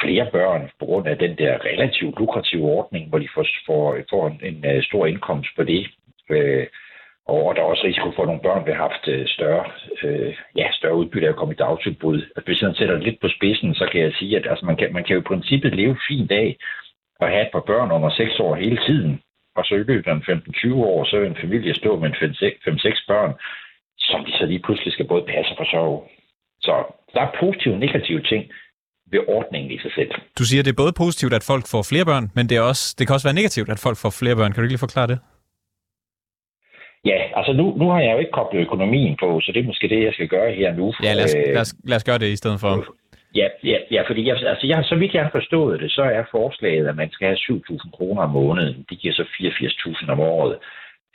flere 0.01 0.27
børn 0.31 0.69
på 0.79 0.85
grund 0.85 1.07
af 1.07 1.17
den 1.17 1.37
der 1.37 1.65
relativt 1.65 2.19
lukrative 2.19 2.63
ordning, 2.63 3.09
hvor 3.09 3.19
de 3.19 3.29
får, 3.33 3.45
får, 3.65 3.97
får 4.09 4.27
en, 4.27 4.39
en 4.43 4.75
uh, 4.75 4.83
stor 4.83 5.05
indkomst 5.05 5.49
på 5.55 5.63
det. 5.63 5.87
Øh, 6.29 6.67
og 7.27 7.55
der 7.55 7.61
er 7.61 7.65
også 7.65 7.83
risiko 7.85 8.11
for, 8.11 8.21
at 8.21 8.27
nogle 8.27 8.45
børn 8.47 8.65
vil 8.65 8.73
have 8.73 8.89
haft 8.89 9.07
øh, 9.07 9.27
større, 9.27 9.65
øh, 10.03 10.35
ja, 10.55 10.67
større 10.71 10.95
udbytte 10.95 11.27
af 11.27 11.31
at 11.31 11.37
komme 11.37 11.53
i 11.53 11.57
dagtilbud. 11.57 12.19
Altså, 12.35 12.45
hvis 12.45 12.61
man 12.61 12.75
sætter 12.75 12.95
det 12.95 13.03
lidt 13.03 13.21
på 13.21 13.27
spidsen, 13.27 13.75
så 13.75 13.85
kan 13.91 14.01
jeg 14.01 14.13
sige, 14.19 14.37
at 14.37 14.47
altså, 14.49 14.65
man, 14.65 14.75
kan, 14.77 14.93
man 14.93 15.03
kan 15.03 15.13
jo 15.13 15.21
i 15.21 15.31
princippet 15.31 15.75
leve 15.75 15.97
fint 16.07 16.31
af 16.31 16.57
og 17.19 17.27
have 17.27 17.41
et 17.41 17.51
par 17.51 17.65
børn 17.71 17.91
under 17.91 18.09
6 18.09 18.39
år 18.39 18.55
hele 18.55 18.79
tiden. 18.87 19.21
Og 19.55 19.65
så 19.65 19.75
i 19.75 19.77
løbet 19.77 20.11
af 20.11 20.15
15-20 20.15 20.73
år, 20.73 21.03
så 21.03 21.19
vil 21.19 21.29
en 21.29 21.41
familie 21.41 21.73
stå 21.75 21.99
med 21.99 22.09
5-6 22.09 23.05
børn, 23.07 23.33
som 23.99 24.25
de 24.25 24.31
så 24.31 24.45
lige 24.45 24.59
pludselig 24.59 24.93
skal 24.93 25.07
både 25.07 25.25
passe 25.33 25.51
og 25.51 25.57
forsørge. 25.57 26.01
Så 26.61 26.73
der 27.13 27.21
er 27.21 27.31
positive 27.39 27.73
og 27.73 27.79
negative 27.79 28.21
ting 28.21 28.43
ved 29.11 29.19
ordningen 29.27 29.71
i 29.71 29.79
sig 29.79 29.91
selv. 29.95 30.11
Du 30.39 30.43
siger, 30.43 30.63
det 30.63 30.71
er 30.71 30.83
både 30.83 30.93
positivt, 31.03 31.33
at 31.33 31.47
folk 31.51 31.65
får 31.73 31.83
flere 31.91 32.05
børn, 32.05 32.25
men 32.35 32.49
det, 32.49 32.57
er 32.57 32.61
også, 32.61 32.95
det 32.97 33.07
kan 33.07 33.13
også 33.13 33.27
være 33.27 33.39
negativt, 33.41 33.69
at 33.69 33.79
folk 33.87 33.97
får 34.03 34.11
flere 34.21 34.35
børn. 34.35 34.51
Kan 34.51 34.63
du 34.63 34.67
lige 34.67 34.85
forklare 34.87 35.07
det? 35.07 35.19
Ja, 37.05 37.19
altså 37.39 37.53
nu, 37.53 37.65
nu 37.81 37.85
har 37.89 37.99
jeg 37.99 38.13
jo 38.13 38.19
ikke 38.19 38.31
koblet 38.31 38.61
økonomien 38.61 39.17
på, 39.19 39.41
så 39.43 39.51
det 39.51 39.59
er 39.59 39.63
måske 39.71 39.89
det, 39.89 40.03
jeg 40.03 40.13
skal 40.13 40.27
gøre 40.27 40.51
her 40.51 40.73
nu. 40.73 40.93
Ja, 41.03 41.13
lad 41.13 41.23
os, 41.23 41.35
lad 41.55 41.61
os, 41.65 41.75
lad 41.83 41.97
os 41.97 42.03
gøre 42.03 42.19
det 42.19 42.29
i 42.29 42.35
stedet 42.35 42.59
for. 42.59 42.85
Ja, 43.35 43.47
ja, 43.63 43.77
ja 43.91 44.01
fordi 44.07 44.27
jeg, 44.27 44.35
altså 44.53 44.67
jeg, 44.67 44.85
så 44.85 44.95
vidt 44.95 45.13
jeg 45.13 45.23
har 45.23 45.31
forstået 45.39 45.79
det, 45.79 45.91
så 45.91 46.01
er 46.01 46.23
forslaget, 46.31 46.87
at 46.87 46.95
man 46.95 47.11
skal 47.11 47.27
have 47.27 47.37
7.000 47.37 47.91
kroner 47.97 48.21
om 48.21 48.29
måneden. 48.29 48.85
Det 48.89 48.99
giver 48.99 49.13
så 49.13 49.23
84.000 49.23 50.11
om 50.11 50.19
året 50.19 50.57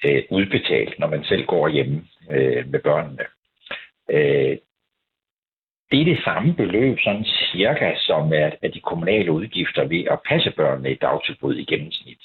øh, 0.04 0.22
udbetalt, 0.30 0.98
når 0.98 1.06
man 1.06 1.24
selv 1.24 1.44
går 1.46 1.68
hjemme 1.68 2.04
øh, 2.30 2.70
med 2.72 2.80
børnene. 2.80 3.24
Øh, 4.10 4.56
det 5.92 6.00
er 6.00 6.04
det 6.04 6.24
samme 6.24 6.54
beløb, 6.54 6.98
sådan 7.04 7.24
cirka, 7.24 7.94
som 7.96 8.32
er, 8.32 8.50
er 8.62 8.68
de 8.68 8.80
kommunale 8.80 9.32
udgifter 9.32 9.84
ved 9.84 10.04
at 10.10 10.18
passe 10.28 10.50
børnene 10.50 10.90
i 10.92 10.94
dagtilbud 10.94 11.56
i 11.56 11.64
gennemsnit. 11.64 12.22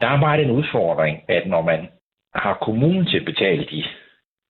Der 0.00 0.06
er 0.06 0.20
bare 0.20 0.40
den 0.42 0.50
udfordring, 0.50 1.22
at 1.28 1.46
når 1.46 1.62
man 1.62 1.88
har 2.34 2.54
kommunen 2.54 3.06
til 3.06 3.18
at 3.18 3.24
betale 3.24 3.64
de 3.70 3.84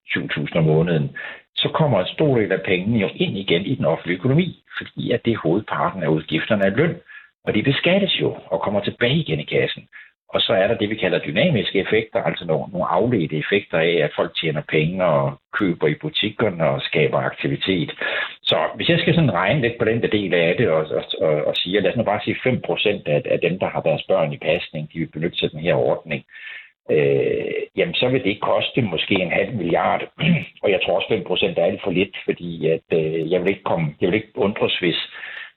7.000 0.09 0.59
om 0.59 0.65
måneden, 0.65 1.17
så 1.57 1.69
kommer 1.69 2.01
en 2.01 2.15
stor 2.15 2.39
del 2.39 2.53
af 2.53 2.63
pengene 2.63 2.99
jo 2.99 3.09
ind 3.15 3.39
igen 3.39 3.63
i 3.67 3.75
den 3.75 3.85
offentlige 3.85 4.19
økonomi, 4.19 4.63
fordi 4.79 5.11
at 5.11 5.25
det 5.25 5.33
er 5.33 5.39
hovedparten 5.39 6.03
af 6.03 6.09
udgifterne 6.09 6.65
er 6.65 6.77
løn, 6.77 6.97
og 7.45 7.55
de 7.55 7.63
beskattes 7.63 8.21
jo 8.21 8.37
og 8.47 8.61
kommer 8.61 8.81
tilbage 8.81 9.17
igen 9.17 9.41
i 9.41 9.45
kassen. 9.45 9.89
Og 10.35 10.41
så 10.41 10.53
er 10.53 10.67
der 10.69 10.77
det, 10.79 10.91
vi 10.91 10.95
kalder 10.95 11.19
dynamiske 11.19 11.79
effekter, 11.79 12.23
altså 12.23 12.45
nogle, 12.45 12.73
nogle 12.73 12.89
afledte 12.89 13.37
effekter 13.37 13.79
af, 13.79 13.97
at 14.05 14.11
folk 14.17 14.37
tjener 14.41 14.63
penge 14.69 15.05
og 15.05 15.41
køber 15.53 15.87
i 15.87 15.95
butikkerne 15.95 16.69
og 16.69 16.83
skaber 16.83 17.19
aktivitet. 17.19 17.91
Så 18.51 18.59
hvis 18.77 18.89
jeg 18.89 18.99
skal 18.99 19.15
sådan 19.15 19.35
regne 19.35 19.61
lidt 19.61 19.79
på 19.79 19.85
den 19.85 20.03
der 20.03 20.09
del 20.09 20.35
af 20.35 20.55
det 20.59 20.69
og, 20.69 20.87
og, 20.99 21.05
og, 21.21 21.45
og 21.49 21.57
sige, 21.57 21.81
lad 21.81 21.91
os 21.91 21.97
nu 21.97 22.03
bare 22.03 22.21
sige 22.25 22.37
5% 22.47 23.03
af, 23.07 23.23
af 23.25 23.39
dem, 23.41 23.59
der 23.59 23.69
har 23.69 23.81
deres 23.81 24.03
børn 24.09 24.33
i 24.33 24.39
pasning, 24.39 24.93
de 24.93 24.99
vil 24.99 25.13
benytte 25.15 25.39
sig 25.39 25.47
af 25.47 25.51
den 25.51 25.61
her 25.61 25.75
ordning, 25.75 26.25
øh, 26.91 27.55
jamen 27.77 27.95
så 27.95 28.09
vil 28.09 28.25
det 28.25 28.41
koste 28.41 28.83
måske 28.83 29.15
en 29.15 29.33
halv 29.33 29.53
milliard. 29.55 30.03
og 30.63 30.71
jeg 30.71 30.81
tror 30.83 30.97
også 30.97 31.09
5% 31.57 31.61
er 31.61 31.65
alt 31.65 31.81
for 31.85 31.91
lidt, 31.91 32.17
fordi 32.25 32.71
at, 32.71 32.89
øh, 32.93 33.33
jeg, 33.33 33.41
vil 33.41 33.51
ikke 33.51 33.71
komme, 33.71 33.95
jeg 34.01 34.09
vil 34.09 34.17
ikke 34.17 34.39
undres, 34.39 34.79
hvis 34.79 34.99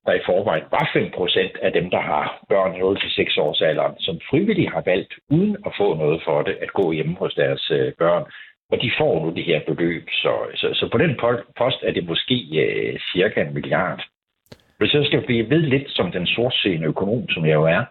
der 0.05 0.13
i 0.13 0.25
forvejen 0.25 0.63
var 0.71 0.85
5% 0.95 1.65
af 1.65 1.71
dem, 1.71 1.89
der 1.89 2.01
har 2.01 2.43
børn 2.49 2.75
i 2.75 2.79
0-6 2.79 3.41
års 3.41 3.61
alderen, 3.61 3.95
som 3.99 4.19
frivilligt 4.29 4.73
har 4.73 4.83
valgt, 4.85 5.13
uden 5.29 5.57
at 5.65 5.71
få 5.77 5.95
noget 5.95 6.21
for 6.25 6.41
det, 6.41 6.57
at 6.61 6.73
gå 6.73 6.91
hjemme 6.91 7.15
hos 7.15 7.33
deres 7.33 7.71
øh, 7.71 7.93
børn. 7.93 8.23
Og 8.71 8.81
de 8.81 8.91
får 8.97 9.25
nu 9.25 9.29
det 9.35 9.43
her 9.43 9.59
beløb. 9.67 10.09
Så, 10.09 10.33
så, 10.55 10.67
så 10.73 10.89
på 10.91 10.97
den 10.97 11.19
post 11.57 11.77
er 11.83 11.91
det 11.91 12.07
måske 12.07 12.37
øh, 12.63 12.99
cirka 13.13 13.41
en 13.41 13.53
milliard. 13.53 14.03
Hvis 14.77 14.93
jeg 14.93 15.05
skal 15.05 15.25
blive 15.25 15.49
ved 15.49 15.61
lidt 15.61 15.91
som 15.91 16.11
den 16.11 16.27
sortseende 16.27 16.87
økonom, 16.87 17.29
som 17.29 17.45
jeg 17.45 17.53
jo 17.53 17.63
er, 17.63 17.83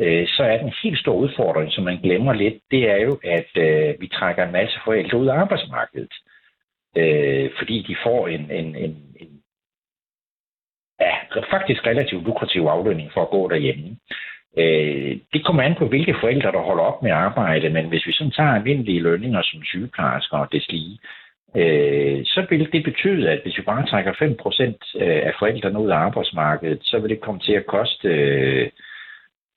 øh, 0.00 0.26
så 0.28 0.42
er 0.42 0.58
den 0.58 0.72
helt 0.82 0.98
stor 0.98 1.14
udfordring, 1.14 1.72
som 1.72 1.84
man 1.84 2.00
glemmer 2.02 2.32
lidt, 2.32 2.54
det 2.70 2.90
er 2.90 2.96
jo, 2.96 3.20
at 3.24 3.50
øh, 3.56 4.00
vi 4.00 4.08
trækker 4.08 4.46
en 4.46 4.52
masse 4.52 4.78
forældre 4.84 5.18
ud 5.18 5.26
af 5.26 5.34
arbejdsmarkedet. 5.34 6.12
Øh, 6.96 7.50
fordi 7.58 7.82
de 7.88 7.96
får 8.02 8.28
en, 8.28 8.50
en, 8.50 8.76
en, 8.76 8.96
en 9.20 9.42
ja, 11.00 11.14
faktisk 11.50 11.86
relativt 11.86 12.24
lukrativ 12.24 12.62
aflønning 12.62 13.12
for 13.12 13.22
at 13.22 13.30
gå 13.30 13.48
derhjemme. 13.48 13.96
Øh, 14.62 15.16
det 15.32 15.44
kommer 15.46 15.62
an 15.62 15.74
på, 15.78 15.86
hvilke 15.86 16.14
forældre, 16.20 16.52
der 16.52 16.68
holder 16.68 16.84
op 16.84 17.02
med 17.02 17.10
at 17.10 17.16
arbejde, 17.16 17.70
men 17.70 17.86
hvis 17.88 18.06
vi 18.06 18.12
sådan 18.12 18.30
tager 18.30 18.54
almindelige 18.54 19.00
lønninger 19.00 19.42
som 19.42 19.62
sygeplejersker 19.64 20.38
og 20.38 20.48
deslige, 20.52 20.98
øh, 21.56 22.20
så 22.24 22.46
vil 22.50 22.72
det 22.72 22.84
betyde, 22.84 23.30
at 23.30 23.40
hvis 23.42 23.58
vi 23.58 23.62
bare 23.62 23.86
trækker 23.86 24.12
5% 24.12 25.02
øh, 25.04 25.20
af 25.28 25.32
forældrene 25.38 25.80
ud 25.80 25.90
af 25.90 25.96
arbejdsmarkedet, 25.96 26.78
så 26.82 26.98
vil 26.98 27.10
det 27.10 27.20
komme 27.20 27.40
til 27.40 27.52
at 27.52 27.66
koste 27.66 28.08
øh, 28.08 28.70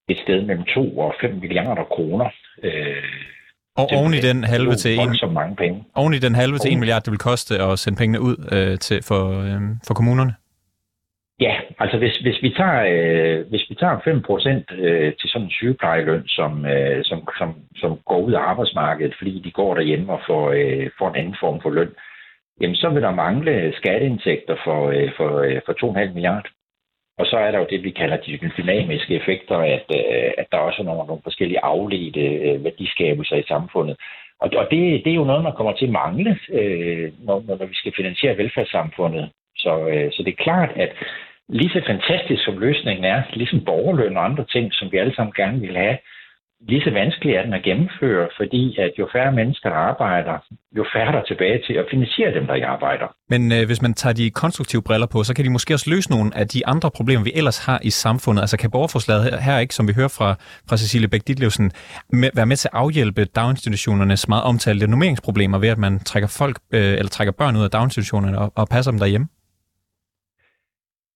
et 0.09 0.17
sted 0.17 0.41
mellem 0.41 0.63
2 0.63 0.99
og 0.99 1.15
5 1.21 1.35
milliarder 1.41 1.83
kroner. 1.83 2.29
Øh, 2.63 3.03
og 3.75 3.87
oven 3.97 4.13
i 4.13 4.21
den 4.21 4.43
halve 4.43 4.75
til 4.75 4.99
en, 4.99 5.33
mange 5.33 5.55
penge. 5.55 5.83
Oven 5.95 6.13
i 6.13 6.19
den 6.19 6.35
halve 6.35 6.57
til 6.57 6.73
1 6.73 6.79
milliard, 6.79 7.03
det 7.03 7.11
vil 7.11 7.19
koste 7.19 7.53
at 7.59 7.79
sende 7.79 7.97
pengene 7.97 8.21
ud 8.21 8.35
øh, 8.51 8.77
til, 8.79 9.03
for, 9.03 9.41
øh, 9.41 9.61
for 9.87 9.93
kommunerne? 9.93 10.33
Ja, 11.41 11.55
altså 11.79 11.97
hvis, 11.97 12.17
hvis 12.17 12.41
vi 12.41 12.49
tager 12.49 12.81
øh, 12.91 13.47
hvis 13.49 13.69
vi 13.69 13.75
tager 13.75 13.97
5% 13.97 14.75
øh, 14.75 15.13
til 15.19 15.29
sådan 15.29 15.45
en 15.45 15.51
sygeplejeløn, 15.51 16.27
som, 16.27 16.65
øh, 16.65 17.03
som, 17.03 17.27
som, 17.37 17.55
som 17.75 17.99
går 18.05 18.19
ud 18.19 18.33
af 18.33 18.39
arbejdsmarkedet, 18.39 19.15
fordi 19.17 19.39
de 19.39 19.51
går 19.51 19.75
derhjemme 19.75 20.13
og 20.13 20.21
får, 20.27 20.51
øh, 20.51 20.89
får 20.97 21.09
en 21.09 21.15
anden 21.15 21.35
form 21.39 21.61
for 21.61 21.69
løn, 21.69 21.91
jamen 22.61 22.75
så 22.75 22.89
vil 22.89 23.01
der 23.01 23.11
mangle 23.11 23.73
skatteindtægter 23.75 24.55
for, 24.63 24.89
øh, 24.89 25.09
for, 25.17 25.39
øh, 25.39 25.61
for 25.65 25.73
2,5 25.73 26.13
milliarder. 26.13 26.49
Og 27.17 27.25
så 27.25 27.37
er 27.37 27.51
der 27.51 27.59
jo 27.59 27.67
det, 27.69 27.83
vi 27.83 27.91
kalder 27.91 28.17
de 28.17 28.39
dynamiske 28.57 29.15
effekter, 29.15 29.57
at, 29.57 29.85
øh, 29.99 30.31
at 30.37 30.47
der 30.51 30.57
også 30.57 30.81
er 30.81 30.85
nogle, 30.85 31.07
nogle 31.07 31.23
forskellige 31.23 31.63
afledte 31.63 32.25
øh, 32.47 32.63
værdiskabelser 32.63 33.35
i 33.35 33.43
samfundet. 33.47 33.95
Og, 34.39 34.49
og 34.55 34.67
det, 34.71 35.05
det 35.05 35.11
er 35.11 35.21
jo 35.21 35.23
noget, 35.23 35.43
man 35.43 35.55
kommer 35.57 35.73
til 35.73 35.85
at 35.85 35.91
mangle, 35.91 36.39
øh, 36.53 37.11
når, 37.25 37.43
når 37.47 37.65
vi 37.65 37.75
skal 37.75 37.93
finansiere 37.95 38.37
velfærdssamfundet. 38.37 39.29
Så, 39.57 39.87
øh, 39.87 40.11
så 40.11 40.23
det 40.23 40.31
er 40.31 40.43
klart, 40.43 40.71
at 40.75 40.91
lige 41.59 41.69
så 41.75 41.81
fantastisk 41.91 42.43
som 42.45 42.57
løsningen 42.57 43.05
er, 43.05 43.21
ligesom 43.33 43.65
borgerløn 43.65 44.17
og 44.17 44.25
andre 44.25 44.45
ting, 44.53 44.73
som 44.73 44.91
vi 44.91 44.97
alle 44.97 45.15
sammen 45.15 45.33
gerne 45.41 45.59
vil 45.59 45.75
have, 45.77 45.97
lige 46.69 46.81
så 46.81 46.91
vanskelig 46.91 47.35
er 47.35 47.43
den 47.43 47.53
at 47.53 47.63
gennemføre, 47.63 48.27
fordi 48.39 48.77
at 48.77 48.91
jo 48.99 49.07
færre 49.13 49.31
mennesker, 49.31 49.69
der 49.69 49.75
arbejder, 49.75 50.35
jo 50.77 50.85
færre 50.93 51.11
der 51.11 51.19
er 51.19 51.23
tilbage 51.23 51.61
til 51.67 51.73
at 51.73 51.85
finansiere 51.91 52.33
dem, 52.33 52.47
der 52.47 52.67
arbejder. 52.67 53.07
Men 53.29 53.51
øh, 53.51 53.65
hvis 53.65 53.81
man 53.81 53.93
tager 53.93 54.13
de 54.13 54.29
konstruktive 54.29 54.81
briller 54.81 55.07
på, 55.07 55.23
så 55.23 55.33
kan 55.35 55.45
de 55.45 55.49
måske 55.49 55.73
også 55.73 55.89
løse 55.89 56.11
nogle 56.11 56.31
af 56.35 56.47
de 56.47 56.67
andre 56.67 56.91
problemer, 56.91 57.23
vi 57.23 57.31
ellers 57.35 57.65
har 57.65 57.79
i 57.83 57.89
samfundet. 57.89 58.41
Altså 58.41 58.57
kan 58.57 58.71
borgerforslaget 58.71 59.23
her, 59.23 59.37
her 59.37 59.59
ikke, 59.59 59.75
som 59.75 59.87
vi 59.87 59.93
hører 59.93 60.13
fra, 60.17 60.35
fra 60.69 60.77
Cecilie 60.77 61.07
Bæk 61.07 61.27
Ditlevsen, 61.27 61.71
med, 62.09 62.29
være 62.35 62.45
med 62.45 62.55
til 62.55 62.69
at 62.73 62.79
afhjælpe 62.79 63.25
daginstitutionernes 63.25 64.27
meget 64.27 64.43
omtalte 64.43 64.87
normeringsproblemer 64.87 65.57
ved, 65.57 65.69
at 65.69 65.77
man 65.77 65.99
trækker 65.99 66.35
folk 66.39 66.57
øh, 66.73 66.93
eller 66.99 67.09
trækker 67.09 67.31
børn 67.31 67.55
ud 67.55 67.63
af 67.63 67.69
daginstitutionerne 67.69 68.39
og, 68.39 68.53
og 68.55 68.67
passer 68.69 68.91
dem 68.91 68.99
derhjemme? 68.99 69.27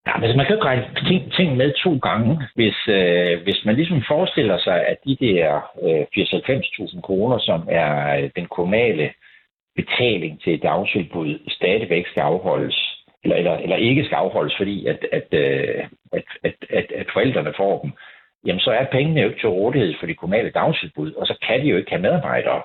Ja, 0.08 0.18
men 0.18 0.38
man 0.38 0.46
kan 0.46 0.56
jo 0.56 0.60
ikke 0.60 0.70
regne 0.72 0.88
ting, 1.08 1.34
ting 1.34 1.58
med 1.58 1.74
to 1.84 1.98
gange. 1.98 2.41
Hvis, 2.56 2.78
øh, 2.88 3.44
hvis 3.44 3.65
man 3.65 3.76
ligesom 3.76 4.04
forestiller 4.08 4.58
sig, 4.58 4.88
at 4.88 4.98
de 5.06 5.15
der 5.15 5.72
øh, 5.84 6.06
80-90.000 6.18 7.02
kroner, 7.02 7.38
som 7.38 7.68
er 7.72 8.18
øh, 8.18 8.30
den 8.36 8.46
kommunale 8.46 9.13
betaling 9.76 10.41
til 10.41 10.54
et 10.54 10.63
dagtilbud, 10.63 11.39
stadigvæk 11.50 12.08
skal 12.08 12.22
afholdes, 12.22 12.78
eller, 13.24 13.36
eller, 13.36 13.58
eller 13.58 13.76
ikke 13.76 14.06
skal 14.06 14.15
afholdes, 14.15 14.56
fordi 14.58 14.88
at, 14.88 15.06
at, 15.12 15.28
øh, 15.32 15.88
at, 16.13 16.24
at, 16.44 16.56
at, 16.70 16.91
at 16.91 17.08
forældrene 17.13 17.54
får 17.58 17.82
dem, 17.82 17.91
jamen 18.46 18.60
så 18.60 18.72
er 18.72 18.86
pengene 18.86 19.22
jo 19.22 19.28
ikke 19.28 19.39
til 19.39 19.50
rådighed 19.50 19.94
for 20.00 20.06
de 20.06 20.15
kommunale 20.15 20.50
dagtilbud, 20.50 21.12
og 21.13 21.28
så 21.28 21.38
kan 21.48 21.62
de 21.62 21.68
jo 21.68 21.78
ikke 21.78 21.91
have 21.91 22.02
medarbejdere. 22.02 22.62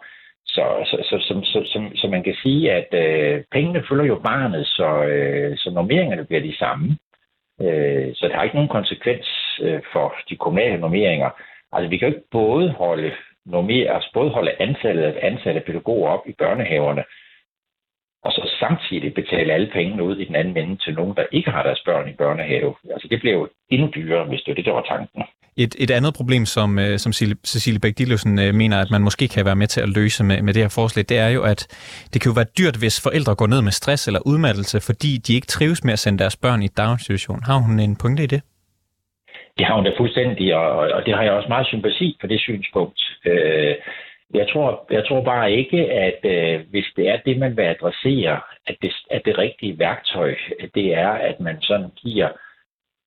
Så, 0.46 0.64
så, 0.85 0.96
så, 1.03 1.18
så, 1.18 1.40
så, 1.44 1.62
så, 1.72 1.90
så 1.94 2.09
man 2.09 2.22
kan 2.22 2.35
sige, 2.42 2.72
at 2.72 2.94
øh, 3.05 3.44
pengene 3.53 3.85
følger 3.88 4.05
jo 4.05 4.20
barnet, 4.24 4.66
så, 4.66 5.05
øh, 5.05 5.57
så 5.57 5.70
normeringerne 5.70 6.24
bliver 6.24 6.42
de 6.42 6.57
samme. 6.57 6.96
Øh, 7.61 8.14
så 8.14 8.27
det 8.27 8.35
har 8.35 8.42
ikke 8.42 8.57
nogen 8.57 8.77
konsekvens 8.79 9.27
øh, 9.62 9.81
for 9.92 10.14
de 10.29 10.37
kommunale 10.37 10.81
normeringer. 10.81 11.31
Altså 11.73 11.88
vi 11.88 11.96
kan 11.96 12.09
jo 12.09 12.14
ikke 12.14 12.29
både 12.31 12.70
holde, 12.70 13.12
normeres, 13.46 13.94
altså 13.94 14.11
både 14.14 14.31
holde 14.31 14.57
antallet 14.59 15.03
af 15.03 15.27
ansatte 15.27 15.61
pædagoger 15.61 16.11
op 16.11 16.29
i 16.29 16.33
børnehaverne, 16.38 17.05
og 18.25 18.33
så 18.33 18.51
samtidig 18.61 19.14
betale 19.14 19.53
alle 19.53 19.70
pengene 19.73 20.03
ud 20.03 20.16
i 20.16 20.25
den 20.25 20.35
anden 20.35 20.57
ende 20.57 20.77
til 20.77 20.94
nogen, 20.94 21.16
der 21.16 21.27
ikke 21.33 21.51
har 21.51 21.62
deres 21.62 21.83
børn 21.85 22.09
i 22.09 22.12
børnehave. 22.12 22.75
Altså 22.92 23.09
det 23.09 23.20
bliver 23.20 23.37
jo 23.37 23.49
endnu 23.70 23.90
dyrere, 23.94 24.25
hvis 24.25 24.42
det 24.42 24.51
er 24.51 24.55
det, 24.55 24.64
der 24.64 24.73
var 24.73 24.83
tanken. 24.83 25.23
Et, 25.56 25.74
et 25.78 25.90
andet 25.90 26.14
problem, 26.14 26.46
som, 26.46 26.78
øh, 26.78 26.98
som 26.98 27.12
Cecilie 27.52 27.80
Bæk 27.80 28.00
øh, 28.00 28.54
mener, 28.54 28.80
at 28.80 28.90
man 28.90 29.02
måske 29.02 29.28
kan 29.28 29.44
være 29.44 29.56
med 29.56 29.66
til 29.66 29.80
at 29.80 29.88
løse 29.88 30.24
med, 30.24 30.42
med 30.42 30.54
det 30.54 30.62
her 30.62 30.68
forslag, 30.68 31.04
det 31.08 31.18
er 31.18 31.28
jo, 31.28 31.42
at 31.42 31.60
det 32.12 32.20
kan 32.20 32.30
jo 32.30 32.34
være 32.34 32.52
dyrt, 32.58 32.76
hvis 32.76 33.02
forældre 33.02 33.34
går 33.34 33.46
ned 33.46 33.62
med 33.62 33.72
stress 33.72 34.06
eller 34.06 34.20
udmattelse, 34.26 34.80
fordi 34.80 35.18
de 35.26 35.34
ikke 35.34 35.46
trives 35.46 35.84
med 35.84 35.92
at 35.92 35.98
sende 35.98 36.18
deres 36.18 36.36
børn 36.36 36.62
i 36.62 36.68
daginstitution. 36.68 37.42
Har 37.42 37.56
hun 37.58 37.80
en 37.80 37.96
pointe 37.96 38.22
i 38.22 38.26
det? 38.26 38.42
Det 39.58 39.66
har 39.66 39.74
hun 39.74 39.84
da 39.84 39.90
fuldstændig, 39.98 40.54
og, 40.54 40.76
og 40.96 41.06
det 41.06 41.14
har 41.14 41.22
jeg 41.22 41.32
også 41.32 41.48
meget 41.48 41.66
sympati 41.66 42.16
for 42.20 42.26
det 42.26 42.40
synspunkt. 42.40 43.00
Øh, 43.26 43.74
jeg 44.34 44.46
tror, 44.52 44.86
jeg 44.90 45.04
tror 45.08 45.24
bare 45.24 45.52
ikke, 45.52 45.90
at 46.06 46.20
øh, 46.24 46.60
hvis 46.70 46.86
det 46.96 47.08
er 47.08 47.18
det, 47.26 47.38
man 47.38 47.56
vil 47.56 47.62
adressere, 47.62 48.40
at 48.66 48.76
det, 48.82 48.92
at 49.10 49.22
det 49.24 49.38
rigtige 49.38 49.78
værktøj, 49.78 50.34
det 50.74 50.94
er, 50.94 51.08
at 51.08 51.40
man 51.40 51.56
sådan 51.60 51.90
giver 51.96 52.28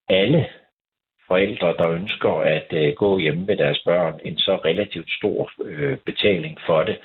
alle 0.09 0.45
forældre, 1.33 1.69
der 1.79 1.87
ønsker 1.99 2.33
at 2.57 2.69
øh, 2.81 2.93
gå 2.93 3.19
hjemme 3.19 3.45
med 3.45 3.57
deres 3.57 3.79
børn, 3.85 4.19
en 4.25 4.37
så 4.37 4.55
relativt 4.65 5.09
stor 5.19 5.51
øh, 5.65 5.97
betaling 6.05 6.57
for 6.67 6.83
det. 6.83 6.97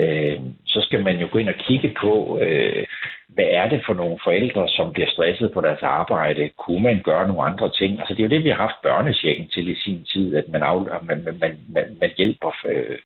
Øh, 0.00 0.38
så 0.66 0.80
skal 0.86 1.02
man 1.04 1.16
jo 1.20 1.26
gå 1.32 1.38
ind 1.38 1.48
og 1.48 1.60
kigge 1.66 1.90
på, 2.02 2.38
øh, 2.42 2.86
hvad 3.34 3.48
er 3.60 3.68
det 3.68 3.80
for 3.86 3.94
nogle 3.94 4.18
forældre, 4.24 4.68
som 4.68 4.92
bliver 4.92 5.10
stresset 5.10 5.52
på 5.52 5.60
deres 5.60 5.82
arbejde? 5.82 6.50
Kunne 6.62 6.82
man 6.82 7.02
gøre 7.02 7.28
nogle 7.28 7.42
andre 7.50 7.68
ting? 7.70 7.92
Altså 8.00 8.14
det 8.14 8.20
er 8.20 8.28
jo 8.28 8.34
det, 8.36 8.44
vi 8.44 8.48
har 8.48 8.66
haft 8.66 8.82
børnesjekken 8.82 9.48
til 9.48 9.68
i 9.68 9.74
sin 9.84 10.04
tid, 10.12 10.36
at 10.36 10.48
man, 10.48 10.62
af, 10.62 11.04
man, 11.08 11.18
man, 11.40 11.54
man, 11.74 11.86
man 12.00 12.10
hjælper 12.16 12.52
øh, 12.72 12.98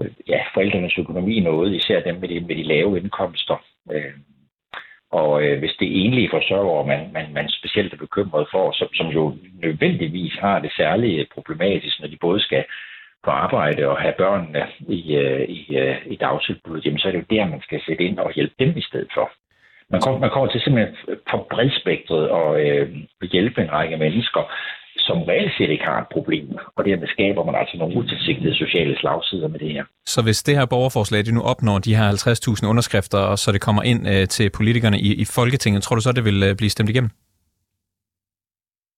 øh, 0.00 0.10
ja, 0.28 0.40
forældrenes 0.54 0.98
økonomi 0.98 1.40
noget, 1.40 1.74
især 1.74 2.00
dem 2.00 2.16
med 2.20 2.28
de, 2.28 2.40
med 2.40 2.56
de 2.56 2.62
lave 2.62 2.98
indkomster. 2.98 3.56
Øh, 3.92 4.14
og 5.12 5.42
øh, 5.42 5.58
hvis 5.58 5.76
det 5.78 5.88
er 5.88 6.04
enlige 6.04 6.30
forsørgere, 6.32 6.86
man, 6.86 7.10
man, 7.12 7.26
man 7.32 7.48
specielt 7.48 7.92
er 7.92 7.96
bekymret 7.96 8.46
for, 8.50 8.72
som, 8.72 8.88
som 8.94 9.06
jo 9.06 9.36
nødvendigvis 9.62 10.34
har 10.40 10.58
det 10.58 10.72
særlige 10.76 11.26
problematisk, 11.34 12.00
når 12.00 12.08
de 12.08 12.16
både 12.20 12.40
skal 12.40 12.64
på 13.24 13.30
arbejde 13.30 13.88
og 13.88 13.96
have 14.00 14.14
børnene 14.18 14.66
i, 14.88 15.16
øh, 15.16 15.48
i, 15.48 15.76
øh, 15.76 15.96
i 16.06 16.16
dagtilbuddet, 16.16 16.84
jamen 16.84 16.98
så 16.98 17.08
er 17.08 17.12
det 17.12 17.18
jo 17.18 17.36
der, 17.36 17.48
man 17.48 17.62
skal 17.62 17.80
sætte 17.86 18.04
ind 18.04 18.18
og 18.18 18.32
hjælpe 18.32 18.54
dem 18.58 18.76
i 18.76 18.82
stedet 18.82 19.10
for. 19.14 19.30
Man 19.90 20.00
kommer, 20.00 20.20
man 20.20 20.30
kommer 20.30 20.48
til 20.50 20.60
simpelthen 20.60 20.94
på 21.30 21.46
bredspektret 21.50 22.28
og 22.28 22.60
øh, 22.60 22.88
hjælpe 23.32 23.62
en 23.62 23.72
række 23.72 23.96
mennesker, 23.96 24.42
som 25.06 25.16
reelt 25.30 25.52
set 25.56 25.70
ikke 25.70 25.84
har 25.84 25.98
et 26.00 26.10
problem. 26.16 26.48
Og 26.76 26.84
dermed 26.84 27.08
skaber 27.08 27.44
man 27.44 27.54
altså 27.54 27.76
nogle 27.78 27.96
utilsigtede 27.96 28.54
sociale 28.54 28.94
slagsider 29.00 29.48
med 29.48 29.58
det 29.58 29.72
her. 29.72 29.84
Så 30.06 30.22
hvis 30.22 30.42
det 30.42 30.54
her 30.58 30.66
borgerforslag 30.66 31.20
de 31.26 31.34
nu 31.34 31.42
opnår 31.52 31.78
de 31.78 31.96
her 31.96 32.08
50.000 32.10 32.68
underskrifter, 32.72 33.18
og 33.18 33.38
så 33.38 33.52
det 33.52 33.60
kommer 33.60 33.82
ind 33.82 34.00
øh, 34.12 34.28
til 34.28 34.50
politikerne 34.58 34.98
i, 34.98 35.10
i 35.22 35.24
Folketinget, 35.24 35.82
tror 35.82 35.96
du 35.96 36.02
så, 36.02 36.12
det 36.12 36.24
vil 36.24 36.42
øh, 36.42 36.56
blive 36.56 36.70
stemt 36.70 36.90
igennem? 36.90 37.10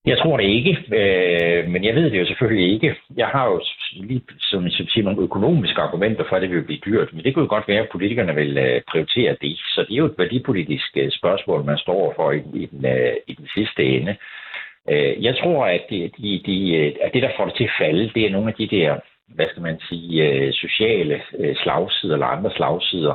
Jeg 0.07 0.19
tror 0.19 0.37
det 0.37 0.45
ikke, 0.59 0.73
øh, 0.99 1.69
men 1.73 1.85
jeg 1.85 1.95
ved 1.95 2.11
det 2.11 2.21
jo 2.21 2.27
selvfølgelig 2.27 2.75
ikke. 2.75 2.97
Jeg 3.17 3.27
har 3.27 3.45
jo 3.47 3.61
lige 3.93 4.23
som 4.41 4.69
siger, 4.69 5.05
nogle 5.05 5.23
økonomiske 5.23 5.81
argumenter 5.81 6.25
for, 6.29 6.37
at 6.37 6.43
det 6.43 6.51
vil 6.51 6.63
blive 6.63 6.85
dyrt, 6.87 7.09
men 7.13 7.25
det 7.25 7.35
kunne 7.35 7.43
jo 7.43 7.49
godt 7.49 7.69
være, 7.69 7.83
at 7.83 7.93
politikerne 7.93 8.35
vil 8.35 8.59
øh, 8.59 8.83
prioritere 8.91 9.37
det. 9.41 9.59
Så 9.75 9.81
det 9.89 9.95
er 9.95 10.03
jo 10.03 10.07
et 10.07 10.19
værdipolitisk 10.19 10.91
øh, 10.97 11.11
spørgsmål, 11.11 11.65
man 11.65 11.79
står 11.79 12.13
for 12.17 12.33
i, 12.33 12.39
i, 12.63 12.67
den, 12.67 12.87
øh, 12.87 13.15
i 13.27 13.33
den 13.35 13.49
sidste 13.55 13.83
ende. 13.85 14.11
Øh, 14.11 14.44
Øh, 14.91 15.25
jeg 15.25 15.37
tror, 15.37 15.67
at 15.67 15.83
det, 15.91 16.13
de, 16.19 16.43
de, 16.47 16.77
at 17.03 17.11
det, 17.15 17.23
der 17.23 17.31
får 17.37 17.45
det 17.45 17.55
til 17.57 17.65
at 17.65 17.77
falde, 17.79 18.11
det 18.15 18.27
er 18.27 18.31
nogle 18.31 18.49
af 18.49 18.55
de 18.55 18.77
der, 18.77 18.99
hvad 19.29 19.47
skal 19.47 19.63
man 19.63 19.81
sige, 19.89 20.29
øh, 20.29 20.53
sociale 20.53 21.23
øh, 21.39 21.57
slagsider 21.57 22.15
eller 22.15 22.27
andre 22.27 22.51
slagsider. 22.51 23.15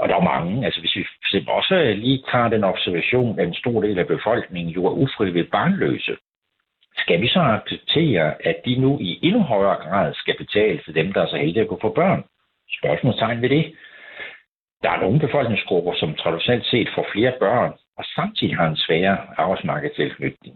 og 0.00 0.08
der 0.08 0.16
er 0.16 0.30
mange. 0.34 0.64
Altså 0.64 0.80
hvis 0.80 0.96
vi 0.96 1.04
også 1.48 1.94
lige 1.96 2.22
tager 2.32 2.48
den 2.48 2.64
observation, 2.64 3.38
at 3.38 3.46
en 3.48 3.54
stor 3.54 3.82
del 3.82 3.98
af 3.98 4.06
befolkningen 4.06 4.74
jo 4.74 4.86
er 4.86 4.90
ufrivilligt 4.90 5.50
barnløse, 5.50 6.16
skal 6.96 7.20
vi 7.20 7.28
så 7.28 7.40
acceptere, 7.40 8.46
at 8.46 8.56
de 8.64 8.76
nu 8.76 8.98
i 9.00 9.18
endnu 9.22 9.42
højere 9.42 9.76
grad 9.76 10.14
skal 10.14 10.36
betale 10.36 10.80
til 10.84 10.94
dem, 10.94 11.12
der 11.12 11.22
er 11.22 11.26
så 11.26 11.36
heldige 11.36 11.62
at 11.62 11.68
kunne 11.68 11.86
få 11.86 11.92
børn? 11.94 12.24
Spørgsmålstegn 12.78 13.42
ved 13.42 13.48
det. 13.48 13.74
Der 14.82 14.90
er 14.90 15.00
nogle 15.00 15.20
befolkningsgrupper, 15.20 15.94
som 15.94 16.14
traditionelt 16.14 16.66
set 16.66 16.88
får 16.94 17.06
flere 17.12 17.32
børn, 17.38 17.72
og 18.00 18.04
samtidig 18.18 18.56
har 18.56 18.68
en 18.68 18.76
sværere 18.76 19.18
arbejdsmarkedstilknytning. 19.36 20.54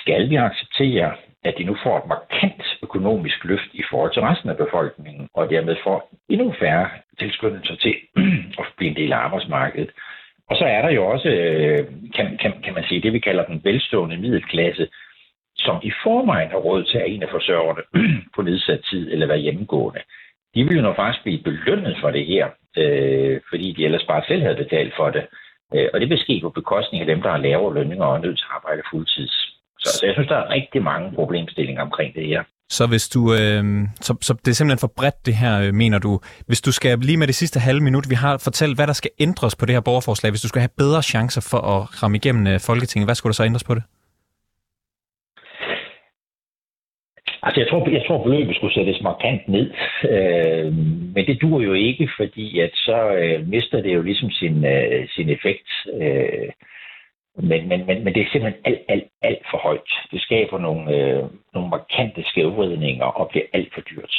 Skal 0.00 0.30
vi 0.30 0.36
acceptere, 0.36 1.10
at 1.44 1.54
de 1.58 1.64
nu 1.64 1.76
får 1.82 1.98
et 1.98 2.06
markant 2.14 2.62
økonomisk 2.82 3.44
løft 3.44 3.70
i 3.72 3.82
forhold 3.90 4.12
til 4.12 4.22
resten 4.22 4.50
af 4.50 4.56
befolkningen, 4.56 5.28
og 5.34 5.50
dermed 5.50 5.76
får 5.84 5.98
endnu 6.28 6.54
færre 6.60 6.88
tilskyndelser 7.18 7.76
til 7.76 7.94
at 8.60 8.64
blive 8.76 8.90
en 8.90 8.96
del 8.96 9.12
af 9.12 9.16
arbejdsmarkedet? 9.16 9.90
Og 10.50 10.56
så 10.56 10.64
er 10.64 10.82
der 10.82 10.90
jo 10.90 11.06
også, 11.06 11.28
øh, 11.28 11.86
kan, 12.16 12.38
kan, 12.42 12.52
kan 12.64 12.74
man 12.74 12.84
sige, 12.88 13.02
det 13.02 13.12
vi 13.12 13.18
kalder 13.18 13.44
den 13.44 13.60
velstående 13.64 14.16
middelklasse, 14.16 14.88
som 15.56 15.76
i 15.82 15.92
forvejen 16.02 16.50
har 16.50 16.58
råd 16.58 16.84
til 16.84 16.98
at 16.98 17.10
en 17.10 17.22
af 17.22 17.30
forsørgerne 17.30 17.82
på 18.34 18.42
nedsat 18.42 18.80
tid 18.90 19.12
eller 19.12 19.26
være 19.26 19.44
hjemmegående. 19.46 20.00
De 20.54 20.64
vil 20.64 20.76
jo 20.76 20.82
nok 20.82 20.96
faktisk 20.96 21.22
blive 21.24 21.42
belønnet 21.42 21.96
for 22.00 22.10
det 22.10 22.26
her, 22.26 22.48
øh, 22.76 23.40
fordi 23.50 23.72
de 23.72 23.84
ellers 23.84 24.04
bare 24.04 24.22
selv 24.28 24.42
havde 24.42 24.62
betalt 24.64 24.94
for 24.96 25.10
det. 25.10 25.26
Øh, 25.74 25.88
og 25.92 26.00
det 26.00 26.08
vil 26.08 26.18
ske 26.18 26.40
på 26.42 26.50
bekostning 26.50 27.00
af 27.00 27.06
dem, 27.06 27.22
der 27.22 27.30
har 27.30 27.38
lavere 27.38 27.74
lønninger 27.74 28.04
og 28.04 28.16
er 28.16 28.22
nødt 28.26 28.38
til 28.38 28.46
at 28.48 28.54
arbejde 28.58 28.82
fuldtids. 28.92 29.34
Så, 29.82 29.88
så 29.98 30.06
jeg 30.06 30.14
synes, 30.14 30.28
der 30.28 30.36
er 30.36 30.50
rigtig 30.50 30.82
mange 30.82 31.12
problemstillinger 31.14 31.82
omkring 31.82 32.14
det 32.14 32.26
her. 32.26 32.42
Så 32.70 32.86
hvis 32.86 33.08
du, 33.08 33.20
øh, 33.34 33.64
så, 34.00 34.12
så 34.20 34.32
det 34.44 34.50
er 34.50 34.54
simpelthen 34.54 34.78
for 34.78 34.92
bredt 34.96 35.26
det 35.26 35.34
her, 35.34 35.60
øh, 35.60 35.74
mener 35.74 35.98
du. 35.98 36.20
Hvis 36.46 36.60
du 36.60 36.72
skal 36.72 36.98
lige 36.98 37.16
med 37.16 37.26
det 37.26 37.34
sidste 37.34 37.60
halve 37.60 37.80
minut, 37.80 38.10
vi 38.10 38.14
har 38.14 38.38
fortalt, 38.38 38.76
hvad 38.76 38.86
der 38.86 38.92
skal 38.92 39.10
ændres 39.20 39.56
på 39.56 39.66
det 39.66 39.74
her 39.74 39.80
borgerforslag. 39.80 40.30
Hvis 40.30 40.42
du 40.42 40.48
skal 40.48 40.60
have 40.60 40.76
bedre 40.78 41.02
chancer 41.02 41.48
for 41.50 41.58
at 41.58 42.02
ramme 42.02 42.16
igennem 42.16 42.46
øh, 42.46 42.60
Folketinget, 42.60 43.06
hvad 43.06 43.14
skulle 43.14 43.30
der 43.30 43.34
så 43.34 43.44
ændres 43.44 43.64
på 43.64 43.74
det? 43.74 43.82
Altså, 47.42 47.60
jeg 47.60 47.68
tror, 47.68 47.88
jeg 47.88 48.04
tror 48.06 48.22
beløbet 48.22 48.56
skulle 48.56 48.74
sættes 48.74 49.00
markant 49.02 49.48
ned, 49.48 49.66
øh, 50.14 50.72
men 51.14 51.26
det 51.26 51.42
dur 51.42 51.60
jo 51.60 51.72
ikke, 51.72 52.10
fordi 52.16 52.60
at 52.60 52.70
så 52.74 52.98
øh, 53.22 53.48
mister 53.48 53.82
det 53.82 53.94
jo 53.94 54.02
ligesom 54.02 54.30
sin, 54.30 54.64
øh, 54.64 55.08
sin 55.08 55.28
effekt. 55.28 55.68
Øh, 56.00 56.48
men, 57.50 57.68
men, 57.68 57.86
men, 57.86 58.04
men 58.04 58.14
det 58.14 58.20
er 58.22 58.30
simpelthen 58.32 58.62
alt, 58.64 58.80
alt, 58.88 59.04
alt 59.22 59.42
for 59.50 59.58
højt. 59.58 59.90
Det 60.12 60.20
skaber 60.22 60.58
nogle, 60.58 60.82
øh, 60.96 61.22
nogle 61.54 61.68
markante 61.70 62.22
skævvridninger 62.30 63.04
og 63.04 63.28
bliver 63.30 63.46
alt 63.52 63.74
for 63.74 63.80
dyrt. 63.80 64.14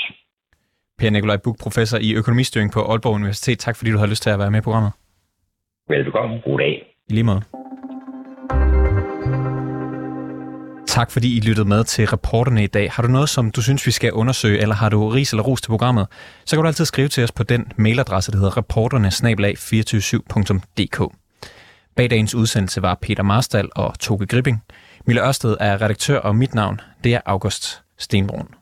Per 1.00 1.10
Nikolaj 1.10 1.38
Buk, 1.44 1.58
professor 1.64 1.98
i 2.02 2.16
økonomistyring 2.16 2.72
på 2.72 2.80
Aalborg 2.92 3.16
Universitet. 3.16 3.60
Tak 3.60 3.76
fordi 3.78 3.92
du 3.92 3.98
har 3.98 4.08
lyst 4.08 4.24
til 4.24 4.30
at 4.30 4.40
være 4.40 4.52
med 4.52 4.60
i 4.60 4.68
programmet. 4.68 4.92
Velbekomme. 5.90 6.42
God 6.46 6.60
dag. 6.60 6.76
I 7.10 7.14
lige 7.14 7.24
måde. 7.24 7.42
Tak 10.92 11.12
fordi 11.12 11.38
I 11.38 11.40
lyttede 11.40 11.68
med 11.68 11.84
til 11.84 12.08
reporterne 12.08 12.64
i 12.64 12.68
dag. 12.68 12.92
Har 12.92 13.04
du 13.04 13.10
noget, 13.10 13.30
som 13.30 13.52
du 13.52 13.62
synes, 13.62 13.86
vi 13.86 13.92
skal 13.92 14.14
undersøge, 14.14 14.60
eller 14.60 14.76
har 14.76 14.90
du 14.90 15.10
ris 15.10 15.32
eller 15.32 15.44
ros 15.44 15.62
til 15.62 15.70
programmet, 15.70 16.08
så 16.46 16.56
kan 16.56 16.64
du 16.64 16.68
altid 16.68 16.86
skrive 16.86 17.08
til 17.08 17.24
os 17.24 17.32
på 17.32 17.44
den 17.44 17.72
mailadresse, 17.78 18.32
der 18.32 18.38
hedder 18.38 18.58
reporterne 18.58 19.08
247dk 19.08 21.10
Bag 21.96 22.10
dagens 22.10 22.36
udsendelse 22.36 22.82
var 22.82 22.98
Peter 23.02 23.24
Marstal 23.24 23.70
og 23.76 24.00
Toke 24.00 24.26
Gripping. 24.26 24.64
Mille 25.08 25.28
Ørsted 25.28 25.58
er 25.60 25.82
redaktør, 25.82 26.20
og 26.20 26.36
mit 26.36 26.54
navn 26.54 26.82
det 27.04 27.14
er 27.14 27.22
August 27.26 27.82
Stenbrun. 27.98 28.61